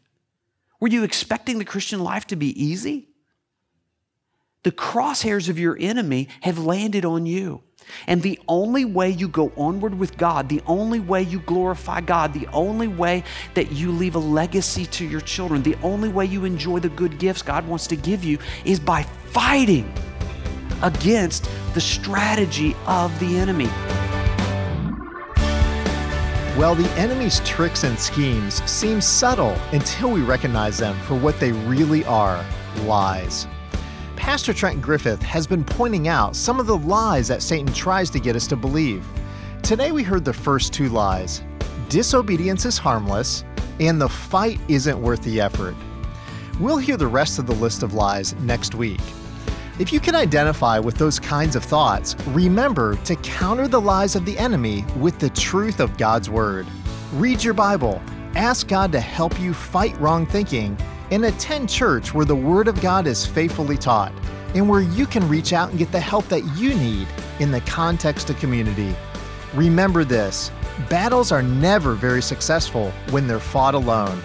Were 0.84 0.90
you 0.90 1.02
expecting 1.02 1.56
the 1.56 1.64
Christian 1.64 2.00
life 2.00 2.26
to 2.26 2.36
be 2.36 2.62
easy? 2.62 3.08
The 4.64 4.70
crosshairs 4.70 5.48
of 5.48 5.58
your 5.58 5.78
enemy 5.80 6.28
have 6.42 6.58
landed 6.58 7.06
on 7.06 7.24
you. 7.24 7.62
And 8.06 8.20
the 8.20 8.38
only 8.48 8.84
way 8.84 9.08
you 9.08 9.26
go 9.26 9.50
onward 9.56 9.98
with 9.98 10.18
God, 10.18 10.50
the 10.50 10.60
only 10.66 11.00
way 11.00 11.22
you 11.22 11.38
glorify 11.38 12.02
God, 12.02 12.34
the 12.34 12.46
only 12.48 12.88
way 12.88 13.24
that 13.54 13.72
you 13.72 13.92
leave 13.92 14.14
a 14.14 14.18
legacy 14.18 14.84
to 14.84 15.06
your 15.06 15.22
children, 15.22 15.62
the 15.62 15.76
only 15.82 16.10
way 16.10 16.26
you 16.26 16.44
enjoy 16.44 16.80
the 16.80 16.90
good 16.90 17.18
gifts 17.18 17.40
God 17.40 17.66
wants 17.66 17.86
to 17.86 17.96
give 17.96 18.22
you 18.22 18.36
is 18.66 18.78
by 18.78 19.04
fighting 19.30 19.90
against 20.82 21.48
the 21.72 21.80
strategy 21.80 22.76
of 22.86 23.18
the 23.20 23.38
enemy. 23.38 23.70
Well, 26.56 26.76
the 26.76 26.88
enemy's 26.92 27.40
tricks 27.40 27.82
and 27.82 27.98
schemes 27.98 28.62
seem 28.70 29.00
subtle 29.00 29.58
until 29.72 30.12
we 30.12 30.22
recognize 30.22 30.78
them 30.78 30.96
for 31.00 31.16
what 31.16 31.40
they 31.40 31.50
really 31.50 32.04
are 32.04 32.44
lies. 32.82 33.48
Pastor 34.14 34.54
Trent 34.54 34.80
Griffith 34.80 35.20
has 35.20 35.48
been 35.48 35.64
pointing 35.64 36.06
out 36.06 36.36
some 36.36 36.60
of 36.60 36.68
the 36.68 36.78
lies 36.78 37.26
that 37.26 37.42
Satan 37.42 37.74
tries 37.74 38.08
to 38.10 38.20
get 38.20 38.36
us 38.36 38.46
to 38.46 38.54
believe. 38.54 39.04
Today 39.64 39.90
we 39.90 40.04
heard 40.04 40.24
the 40.24 40.32
first 40.32 40.72
two 40.72 40.88
lies 40.90 41.42
disobedience 41.88 42.64
is 42.64 42.78
harmless, 42.78 43.44
and 43.80 44.00
the 44.00 44.08
fight 44.08 44.60
isn't 44.68 45.02
worth 45.02 45.22
the 45.22 45.40
effort. 45.40 45.74
We'll 46.60 46.78
hear 46.78 46.96
the 46.96 47.08
rest 47.08 47.40
of 47.40 47.46
the 47.48 47.54
list 47.56 47.82
of 47.82 47.94
lies 47.94 48.32
next 48.36 48.76
week. 48.76 49.00
If 49.76 49.92
you 49.92 49.98
can 49.98 50.14
identify 50.14 50.78
with 50.78 50.98
those 50.98 51.18
kinds 51.18 51.56
of 51.56 51.64
thoughts, 51.64 52.14
remember 52.28 52.94
to 53.06 53.16
counter 53.16 53.66
the 53.66 53.80
lies 53.80 54.14
of 54.14 54.24
the 54.24 54.38
enemy 54.38 54.84
with 55.00 55.18
the 55.18 55.30
truth 55.30 55.80
of 55.80 55.98
God's 55.98 56.30
Word. 56.30 56.64
Read 57.14 57.42
your 57.42 57.54
Bible, 57.54 58.00
ask 58.36 58.68
God 58.68 58.92
to 58.92 59.00
help 59.00 59.40
you 59.40 59.52
fight 59.52 59.98
wrong 60.00 60.26
thinking, 60.26 60.78
and 61.10 61.24
attend 61.24 61.68
church 61.68 62.14
where 62.14 62.24
the 62.24 62.36
Word 62.36 62.68
of 62.68 62.80
God 62.80 63.08
is 63.08 63.26
faithfully 63.26 63.76
taught 63.76 64.12
and 64.54 64.68
where 64.68 64.82
you 64.82 65.06
can 65.06 65.28
reach 65.28 65.52
out 65.52 65.70
and 65.70 65.78
get 65.78 65.90
the 65.90 65.98
help 65.98 66.28
that 66.28 66.44
you 66.56 66.72
need 66.74 67.08
in 67.40 67.50
the 67.50 67.60
context 67.62 68.30
of 68.30 68.38
community. 68.38 68.94
Remember 69.54 70.04
this 70.04 70.52
battles 70.88 71.32
are 71.32 71.42
never 71.42 71.94
very 71.94 72.22
successful 72.22 72.92
when 73.10 73.26
they're 73.26 73.40
fought 73.40 73.74
alone. 73.74 74.22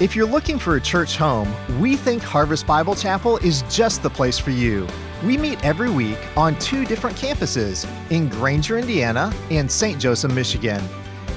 If 0.00 0.14
you're 0.14 0.26
looking 0.26 0.58
for 0.58 0.76
a 0.76 0.80
church 0.80 1.16
home, 1.16 1.52
we 1.80 1.96
think 1.96 2.22
Harvest 2.22 2.66
Bible 2.66 2.94
Chapel 2.94 3.38
is 3.38 3.62
just 3.70 4.02
the 4.02 4.10
place 4.10 4.38
for 4.38 4.50
you. 4.50 4.86
We 5.24 5.38
meet 5.38 5.64
every 5.64 5.90
week 5.90 6.18
on 6.36 6.58
two 6.58 6.84
different 6.84 7.16
campuses 7.16 7.88
in 8.10 8.28
Granger, 8.28 8.78
Indiana 8.78 9.32
and 9.50 9.70
St. 9.70 9.98
Joseph, 9.98 10.32
Michigan. 10.32 10.82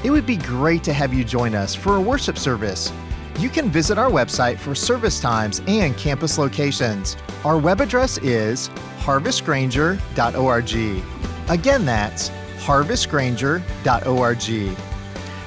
It 0.04 0.12
would 0.12 0.26
be 0.26 0.38
great 0.38 0.84
to 0.84 0.94
have 0.94 1.14
you 1.14 1.24
join 1.24 1.56
us 1.56 1.74
for 1.74 1.96
a 1.96 2.02
worship 2.02 2.38
service 2.38 2.92
you 3.40 3.50
can 3.50 3.70
visit 3.70 3.98
our 3.98 4.12
website 4.12 4.60
for 4.60 4.76
service 4.76 5.22
times 5.22 5.62
and 5.66 5.98
campus 5.98 6.38
locations. 6.38 7.16
Our 7.46 7.58
web 7.58 7.80
address 7.80 8.18
is 8.18 8.68
harvestgranger.org. 9.00 11.50
Again, 11.50 11.86
that's 11.86 12.30
harvestgranger.org. 12.58 14.78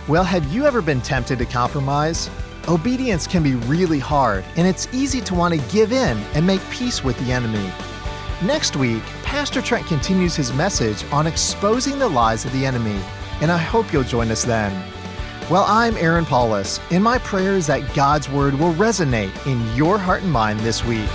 Well, 0.08 0.24
have 0.24 0.52
you 0.52 0.64
ever 0.64 0.82
been 0.82 1.00
tempted 1.02 1.38
to 1.38 1.44
compromise? 1.44 2.28
Obedience 2.68 3.26
can 3.26 3.42
be 3.42 3.56
really 3.56 3.98
hard, 3.98 4.44
and 4.56 4.68
it's 4.68 4.86
easy 4.92 5.20
to 5.22 5.34
want 5.34 5.52
to 5.52 5.60
give 5.72 5.90
in 5.90 6.16
and 6.34 6.46
make 6.46 6.60
peace 6.70 7.02
with 7.02 7.18
the 7.18 7.32
enemy. 7.32 7.72
Next 8.40 8.76
week, 8.76 9.02
Pastor 9.24 9.60
Trent 9.60 9.84
continues 9.86 10.36
his 10.36 10.52
message 10.52 11.04
on 11.12 11.26
exposing 11.26 11.98
the 11.98 12.08
lies 12.08 12.44
of 12.44 12.52
the 12.52 12.64
enemy, 12.64 13.00
and 13.40 13.50
I 13.50 13.58
hope 13.58 13.92
you'll 13.92 14.04
join 14.04 14.30
us 14.30 14.44
then. 14.44 14.72
Well, 15.50 15.64
I'm 15.66 15.96
Aaron 15.96 16.24
Paulus, 16.24 16.78
and 16.92 17.02
my 17.02 17.18
prayer 17.18 17.54
is 17.54 17.66
that 17.66 17.94
God's 17.94 18.28
Word 18.28 18.54
will 18.54 18.74
resonate 18.74 19.44
in 19.44 19.76
your 19.76 19.98
heart 19.98 20.22
and 20.22 20.30
mind 20.30 20.60
this 20.60 20.84
week. 20.84 21.08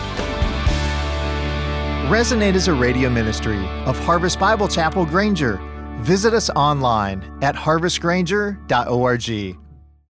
Resonate 2.10 2.56
is 2.56 2.68
a 2.68 2.74
radio 2.74 3.10
ministry 3.10 3.66
of 3.86 3.98
Harvest 4.00 4.38
Bible 4.38 4.68
Chapel 4.68 5.06
Granger. 5.06 5.62
Visit 6.00 6.34
us 6.34 6.50
online 6.50 7.24
at 7.42 7.56
harvestgranger.org. 7.56 9.67